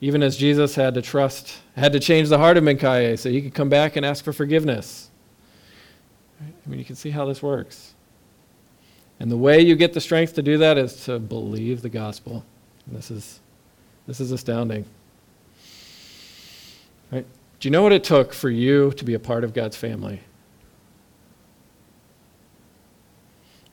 even 0.00 0.22
as 0.22 0.36
Jesus 0.36 0.74
had 0.74 0.94
to 0.94 1.02
trust, 1.02 1.60
had 1.76 1.92
to 1.92 2.00
change 2.00 2.28
the 2.28 2.38
heart 2.38 2.56
of 2.56 2.64
Mincaye 2.64 3.18
so 3.18 3.30
he 3.30 3.40
could 3.40 3.54
come 3.54 3.68
back 3.68 3.96
and 3.96 4.04
ask 4.04 4.24
for 4.24 4.32
forgiveness. 4.32 5.10
I 6.40 6.68
mean, 6.68 6.78
you 6.78 6.84
can 6.84 6.96
see 6.96 7.10
how 7.10 7.24
this 7.24 7.42
works. 7.42 7.94
And 9.20 9.30
the 9.30 9.36
way 9.36 9.60
you 9.60 9.76
get 9.76 9.92
the 9.92 10.00
strength 10.00 10.34
to 10.34 10.42
do 10.42 10.58
that 10.58 10.76
is 10.76 11.04
to 11.04 11.18
believe 11.18 11.82
the 11.82 11.88
gospel. 11.88 12.44
And 12.86 12.96
this 12.96 13.10
is, 13.10 13.40
this 14.06 14.20
is 14.20 14.32
astounding. 14.32 14.84
Right? 17.10 17.26
Do 17.60 17.68
you 17.68 17.70
know 17.70 17.82
what 17.82 17.92
it 17.92 18.04
took 18.04 18.34
for 18.34 18.50
you 18.50 18.92
to 18.92 19.04
be 19.04 19.14
a 19.14 19.18
part 19.18 19.44
of 19.44 19.54
God's 19.54 19.76
family? 19.76 20.20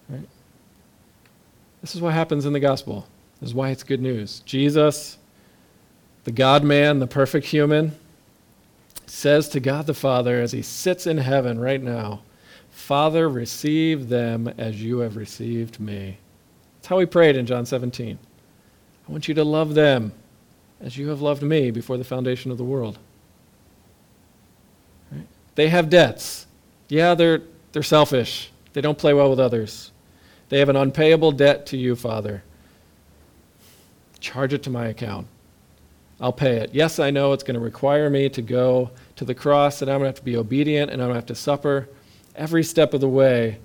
Right? 0.08 0.28
This 1.82 1.96
is 1.96 2.02
what 2.02 2.14
happens 2.14 2.46
in 2.46 2.54
the 2.54 2.60
gospel. 2.60 3.08
This 3.40 3.50
is 3.50 3.56
why 3.56 3.72
it's 3.72 3.84
good 3.84 4.02
news. 4.02 4.42
Jesus 4.46 5.18
the 6.24 6.32
God 6.32 6.64
man, 6.64 7.00
the 7.00 7.08
perfect 7.08 7.48
human, 7.48 7.96
says 9.06 9.50
to 9.50 9.60
God 9.60 9.88
the 9.88 9.94
Father 9.94 10.40
as 10.40 10.52
he 10.52 10.62
sits 10.62 11.06
in 11.06 11.18
heaven 11.18 11.60
right 11.60 11.82
now, 11.82 12.22
Father, 12.70 13.30
receive 13.30 14.10
them 14.10 14.48
as 14.58 14.82
you 14.82 15.00
have 15.00 15.16
received 15.18 15.80
me. 15.80 16.18
That's 16.78 16.88
how 16.88 17.00
he 17.00 17.06
prayed 17.06 17.36
in 17.36 17.46
John 17.46 17.66
17. 17.66 18.18
I 19.08 19.12
want 19.12 19.28
you 19.28 19.34
to 19.36 19.44
love 19.44 19.76
them 19.76 20.14
as 20.80 20.98
you 20.98 21.10
have 21.10 21.22
loved 21.22 21.44
me 21.44 21.72
before 21.72 21.98
the 21.98 22.04
foundation 22.04 22.52
of 22.52 22.58
the 22.58 22.64
world. 22.64 22.98
Right? 25.12 25.28
They 25.56 25.70
have 25.70 25.90
debts. 25.90 26.48
Yeah, 26.88 27.14
they're, 27.14 27.42
they're 27.72 27.84
selfish. 27.84 28.52
They 28.74 28.82
don't 28.82 28.98
play 28.98 29.14
well 29.14 29.30
with 29.30 29.40
others. 29.40 29.92
They 30.50 30.60
have 30.60 30.70
an 30.70 30.76
unpayable 30.76 31.32
debt 31.34 31.66
to 31.68 31.78
you, 31.78 31.96
Father. 31.96 32.44
Charge 34.20 34.54
it 34.54 34.64
to 34.64 34.70
my 34.70 34.88
account. 34.88 35.28
I'll 36.22 36.32
pay 36.32 36.58
it. 36.58 36.70
Yes, 36.72 37.00
I 37.00 37.10
know 37.10 37.34
it's 37.34 37.44
going 37.44 37.56
to 37.56 37.60
require 37.60 38.08
me 38.10 38.30
to 38.30 38.44
go 38.44 38.92
to 39.16 39.26
the 39.26 39.34
cross 39.34 39.82
and 39.82 39.90
I'm 39.90 39.98
going 39.98 40.04
to 40.04 40.10
have 40.10 40.20
to 40.20 40.24
be 40.24 40.38
obedient 40.38 40.92
and 40.92 41.02
I'm 41.02 41.08
going 41.08 41.16
to 41.16 41.20
have 41.20 41.26
to 41.26 41.36
suffer 41.36 41.90
every 42.36 42.64
step 42.64 42.94
of 42.94 43.02
the 43.02 43.10
way. 43.10 43.58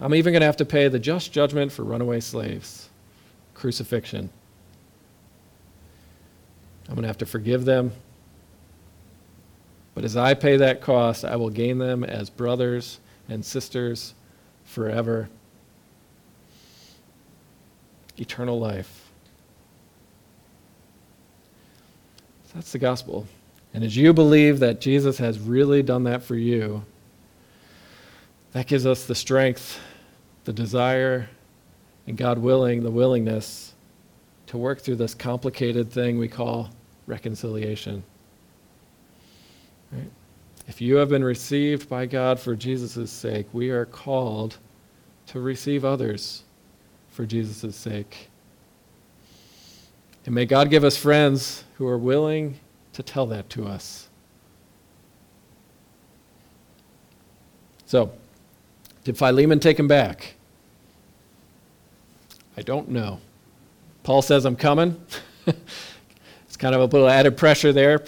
I'm 0.00 0.14
even 0.14 0.32
going 0.32 0.40
to 0.40 0.46
have 0.46 0.56
to 0.58 0.64
pay 0.64 0.86
the 0.86 1.00
just 1.00 1.32
judgment 1.32 1.72
for 1.72 1.82
runaway 1.82 2.20
slaves 2.20 2.88
crucifixion. 3.54 4.30
I'm 6.88 6.94
going 6.94 7.02
to 7.02 7.08
have 7.08 7.18
to 7.18 7.26
forgive 7.26 7.64
them. 7.64 7.92
But 9.94 10.04
as 10.04 10.16
I 10.16 10.34
pay 10.34 10.56
that 10.58 10.80
cost, 10.80 11.24
I 11.24 11.36
will 11.36 11.50
gain 11.50 11.78
them 11.78 12.04
as 12.04 12.28
brothers 12.30 12.98
and 13.28 13.44
sisters 13.44 14.14
forever. 14.64 15.28
Eternal 18.18 18.58
life. 18.58 19.03
That's 22.54 22.72
the 22.72 22.78
gospel. 22.78 23.26
And 23.72 23.82
as 23.82 23.96
you 23.96 24.12
believe 24.12 24.60
that 24.60 24.80
Jesus 24.80 25.18
has 25.18 25.38
really 25.40 25.82
done 25.82 26.04
that 26.04 26.22
for 26.22 26.36
you, 26.36 26.84
that 28.52 28.68
gives 28.68 28.86
us 28.86 29.06
the 29.06 29.16
strength, 29.16 29.80
the 30.44 30.52
desire, 30.52 31.28
and 32.06 32.16
God 32.16 32.38
willing, 32.38 32.84
the 32.84 32.90
willingness 32.90 33.74
to 34.46 34.56
work 34.56 34.80
through 34.80 34.96
this 34.96 35.14
complicated 35.14 35.90
thing 35.90 36.18
we 36.18 36.28
call 36.28 36.70
reconciliation. 37.06 38.04
Right? 39.90 40.10
If 40.68 40.80
you 40.80 40.96
have 40.96 41.08
been 41.08 41.24
received 41.24 41.88
by 41.88 42.06
God 42.06 42.38
for 42.38 42.54
Jesus' 42.54 43.10
sake, 43.10 43.46
we 43.52 43.70
are 43.70 43.84
called 43.84 44.58
to 45.26 45.40
receive 45.40 45.84
others 45.84 46.44
for 47.10 47.26
Jesus' 47.26 47.74
sake. 47.74 48.28
And 50.26 50.34
may 50.34 50.46
God 50.46 50.70
give 50.70 50.84
us 50.84 50.96
friends 50.96 51.64
who 51.76 51.86
are 51.86 51.98
willing 51.98 52.58
to 52.94 53.02
tell 53.02 53.26
that 53.26 53.50
to 53.50 53.66
us. 53.66 54.08
So, 57.86 58.12
did 59.04 59.18
Philemon 59.18 59.60
take 59.60 59.78
him 59.78 59.86
back? 59.86 60.34
I 62.56 62.62
don't 62.62 62.88
know. 62.88 63.20
Paul 64.02 64.22
says, 64.22 64.44
I'm 64.44 64.56
coming. 64.56 65.00
it's 65.46 66.56
kind 66.56 66.74
of 66.74 66.80
a 66.80 66.84
little 66.84 67.08
added 67.08 67.36
pressure 67.36 67.72
there. 67.72 68.04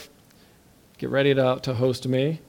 Get 0.99 1.11
ready 1.11 1.35
to, 1.35 1.59
to 1.63 1.75
host 1.75 2.09
me. 2.09 2.41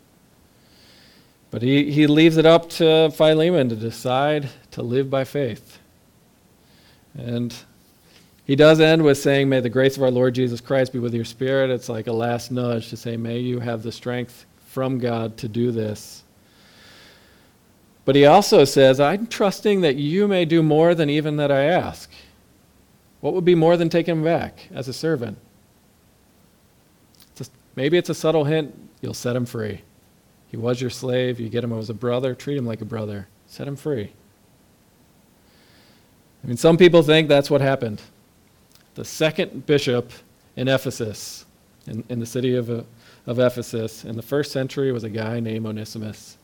But 1.52 1.62
he, 1.62 1.92
he 1.92 2.08
leaves 2.08 2.38
it 2.38 2.46
up 2.46 2.70
to 2.72 3.10
Philemon 3.12 3.70
to 3.70 3.76
decide 3.76 4.50
to 4.72 4.82
live 4.82 5.10
by 5.10 5.24
faith. 5.24 5.80
And 7.18 7.56
he 8.48 8.56
does 8.56 8.80
end 8.80 9.04
with 9.04 9.18
saying, 9.18 9.50
May 9.50 9.60
the 9.60 9.70
grace 9.70 9.98
of 9.98 10.04
our 10.04 10.10
Lord 10.10 10.34
Jesus 10.34 10.62
Christ 10.62 10.94
be 10.94 11.00
with 11.00 11.14
your 11.14 11.26
spirit. 11.26 11.70
It's 11.70 11.90
like 11.90 12.08
a 12.08 12.14
last 12.14 12.50
nudge 12.50 12.90
to 12.90 12.98
say, 12.98 13.18
May 13.18 13.40
you 13.40 13.60
have 13.60 13.84
the 13.84 13.92
strength 13.92 14.46
from 14.68 15.00
God 15.00 15.36
to 15.40 15.50
do 15.50 15.70
this. 15.70 16.24
But 18.06 18.16
he 18.16 18.26
also 18.26 18.64
says, 18.64 19.02
I'm 19.02 19.28
trusting 19.28 19.82
that 19.82 19.98
you 19.98 20.30
may 20.30 20.46
do 20.46 20.64
more 20.64 20.96
than 20.96 21.10
even 21.10 21.36
that 21.36 21.52
I 21.52 21.66
ask. 21.66 22.10
What 23.20 23.34
would 23.34 23.44
be 23.44 23.54
more 23.54 23.76
than 23.76 23.90
taking 23.90 24.16
him 24.16 24.24
back 24.24 24.70
as 24.74 24.88
a 24.88 24.94
servant? 24.94 25.38
It's 27.32 27.50
a, 27.50 27.52
maybe 27.76 27.98
it's 27.98 28.10
a 28.10 28.16
subtle 28.16 28.46
hint, 28.46 28.74
you'll 29.02 29.14
set 29.14 29.36
him 29.36 29.46
free. 29.46 29.82
He 30.48 30.56
was 30.56 30.80
your 30.80 30.90
slave, 30.90 31.38
you 31.38 31.50
get 31.50 31.66
him 31.66 31.74
as 31.74 31.90
a 31.90 31.94
brother, 31.94 32.34
treat 32.34 32.58
him 32.58 32.66
like 32.66 32.80
a 32.80 32.86
brother, 32.86 33.28
set 33.46 33.68
him 33.68 33.76
free. 33.76 34.14
I 36.46 36.48
mean, 36.48 36.56
some 36.56 36.78
people 36.78 37.04
think 37.04 37.28
that's 37.28 37.52
what 37.52 37.60
happened 37.60 38.02
the 38.98 39.06
second 39.06 39.68
bishop 39.68 40.12
in 40.56 40.68
Ephesus, 40.68 41.46
in, 41.86 42.04
in 42.10 42.20
the 42.20 42.26
city 42.26 42.56
of, 42.56 42.68
of 42.70 43.40
Ephesus, 43.40 44.04
in 44.04 44.16
the 44.16 44.24
first 44.24 44.52
century 44.52 44.92
was 44.92 45.04
a 45.04 45.10
guy 45.10 45.40
named 45.40 45.68
Onesimus. 45.68 46.36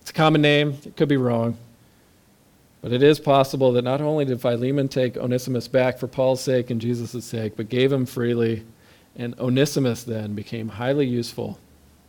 It's 0.00 0.10
a 0.10 0.12
common 0.12 0.40
name, 0.40 0.78
it 0.86 0.96
could 0.96 1.08
be 1.08 1.16
wrong. 1.16 1.58
But 2.80 2.92
it 2.92 3.02
is 3.02 3.18
possible 3.18 3.72
that 3.72 3.82
not 3.82 4.00
only 4.00 4.24
did 4.24 4.40
Philemon 4.40 4.86
take 4.86 5.16
Onesimus 5.16 5.66
back 5.66 5.98
for 5.98 6.06
Paul's 6.06 6.40
sake 6.40 6.70
and 6.70 6.80
Jesus' 6.80 7.24
sake, 7.24 7.56
but 7.56 7.68
gave 7.68 7.90
him 7.90 8.06
freely, 8.06 8.64
and 9.16 9.36
Onesimus 9.40 10.04
then 10.04 10.34
became 10.34 10.68
highly 10.68 11.08
useful 11.08 11.58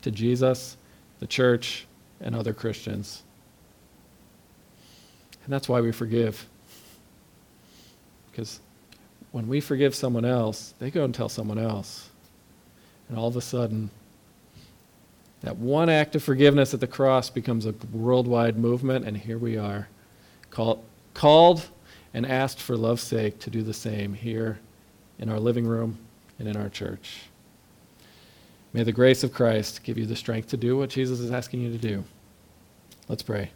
to 0.04 0.12
Jesus, 0.12 0.78
the 1.20 1.28
church, 1.28 1.88
and 2.20 2.36
other 2.36 2.54
Christians. 2.54 3.24
And 5.44 5.52
that's 5.52 5.68
why 5.68 5.82
we 5.82 5.92
forgive. 5.92 6.48
Because 8.32 8.60
when 9.32 9.48
we 9.48 9.62
forgive 9.62 9.96
someone 9.96 10.26
else, 10.26 10.74
they 10.80 10.92
go 10.92 11.04
and 11.04 11.14
tell 11.14 11.30
someone 11.30 11.58
else. 11.58 12.10
And 13.10 13.18
all 13.18 13.28
of 13.28 13.36
a 13.36 13.42
sudden, 13.42 13.90
that 15.42 15.58
one 15.58 15.90
act 15.90 16.16
of 16.16 16.24
forgiveness 16.24 16.74
at 16.74 16.80
the 16.80 16.88
cross 16.88 17.30
becomes 17.30 17.66
a 17.66 17.74
worldwide 17.92 18.58
movement, 18.58 19.06
and 19.06 19.18
here 19.18 19.38
we 19.38 19.58
are, 19.58 19.88
call, 20.50 20.84
called 21.14 21.68
and 22.14 22.26
asked 22.26 22.62
for 22.62 22.78
love's 22.78 23.02
sake 23.02 23.40
to 23.40 23.50
do 23.50 23.64
the 23.64 23.74
same 23.74 24.14
here 24.14 24.60
in 25.20 25.30
our 25.30 25.40
living 25.40 25.66
room 25.66 25.98
and 26.40 26.48
in 26.48 26.56
our 26.56 26.70
church. 26.70 27.24
May 28.74 28.84
the 28.84 28.92
grace 28.92 29.24
of 29.24 29.34
Christ 29.34 29.84
give 29.84 29.98
you 29.98 30.06
the 30.06 30.16
strength 30.16 30.50
to 30.50 30.58
do 30.58 30.78
what 30.78 30.90
Jesus 30.90 31.20
is 31.20 31.32
asking 31.32 31.62
you 31.62 31.72
to 31.72 31.78
do. 31.78 32.04
Let's 33.08 33.24
pray. 33.24 33.52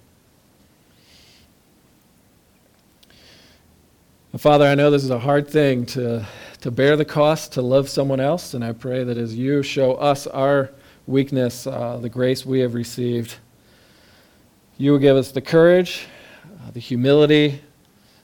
Father, 4.37 4.65
I 4.65 4.75
know 4.75 4.91
this 4.91 5.05
is 5.05 5.11
a 5.11 5.19
hard 5.19 5.47
thing 5.47 5.85
to, 5.85 6.25
to 6.59 6.69
bear 6.69 6.97
the 6.97 7.05
cost 7.05 7.53
to 7.53 7.61
love 7.61 7.87
someone 7.87 8.19
else, 8.19 8.53
and 8.53 8.65
I 8.65 8.73
pray 8.73 9.05
that 9.05 9.17
as 9.17 9.33
you 9.33 9.63
show 9.63 9.93
us 9.93 10.27
our 10.27 10.71
weakness, 11.07 11.65
uh, 11.65 11.97
the 12.01 12.09
grace 12.09 12.45
we 12.45 12.59
have 12.59 12.73
received, 12.73 13.35
you 14.77 14.91
will 14.91 14.99
give 14.99 15.15
us 15.15 15.31
the 15.31 15.39
courage, 15.39 16.07
uh, 16.43 16.71
the 16.71 16.81
humility, 16.81 17.61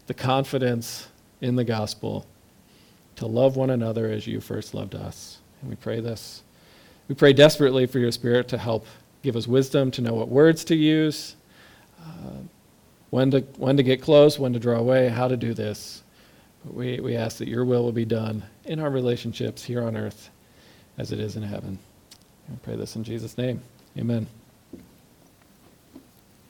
the 0.07 0.13
confidence 0.13 1.07
in 1.39 1.55
the 1.55 1.63
gospel 1.63 2.25
to 3.15 3.25
love 3.25 3.55
one 3.55 3.69
another 3.69 4.11
as 4.11 4.27
you 4.27 4.41
first 4.41 4.73
loved 4.73 4.95
us. 4.95 5.37
And 5.61 5.69
we 5.69 5.77
pray 5.77 6.01
this. 6.01 6.43
We 7.07 7.15
pray 7.15 7.31
desperately 7.31 7.85
for 7.85 7.99
your 7.99 8.11
Spirit 8.11 8.49
to 8.49 8.57
help 8.57 8.85
give 9.23 9.37
us 9.37 9.47
wisdom 9.47 9.91
to 9.91 10.01
know 10.01 10.15
what 10.15 10.27
words 10.27 10.65
to 10.65 10.75
use, 10.75 11.37
uh, 12.01 12.41
when, 13.11 13.31
to, 13.31 13.41
when 13.57 13.77
to 13.77 13.83
get 13.83 14.01
close, 14.01 14.39
when 14.39 14.53
to 14.53 14.59
draw 14.59 14.77
away, 14.77 15.09
how 15.09 15.27
to 15.27 15.37
do 15.37 15.53
this. 15.53 16.00
But 16.65 16.73
we, 16.73 16.99
we 16.99 17.15
ask 17.15 17.37
that 17.37 17.47
your 17.47 17.65
will 17.65 17.83
will 17.83 17.91
be 17.91 18.05
done 18.05 18.43
in 18.65 18.79
our 18.79 18.89
relationships 18.89 19.63
here 19.63 19.83
on 19.83 19.97
earth 19.97 20.29
as 20.97 21.11
it 21.11 21.19
is 21.19 21.35
in 21.35 21.43
heaven. 21.43 21.79
I 22.51 22.55
pray 22.63 22.75
this 22.75 22.95
in 22.95 23.03
Jesus' 23.03 23.37
name. 23.37 23.61
Amen. 23.97 24.27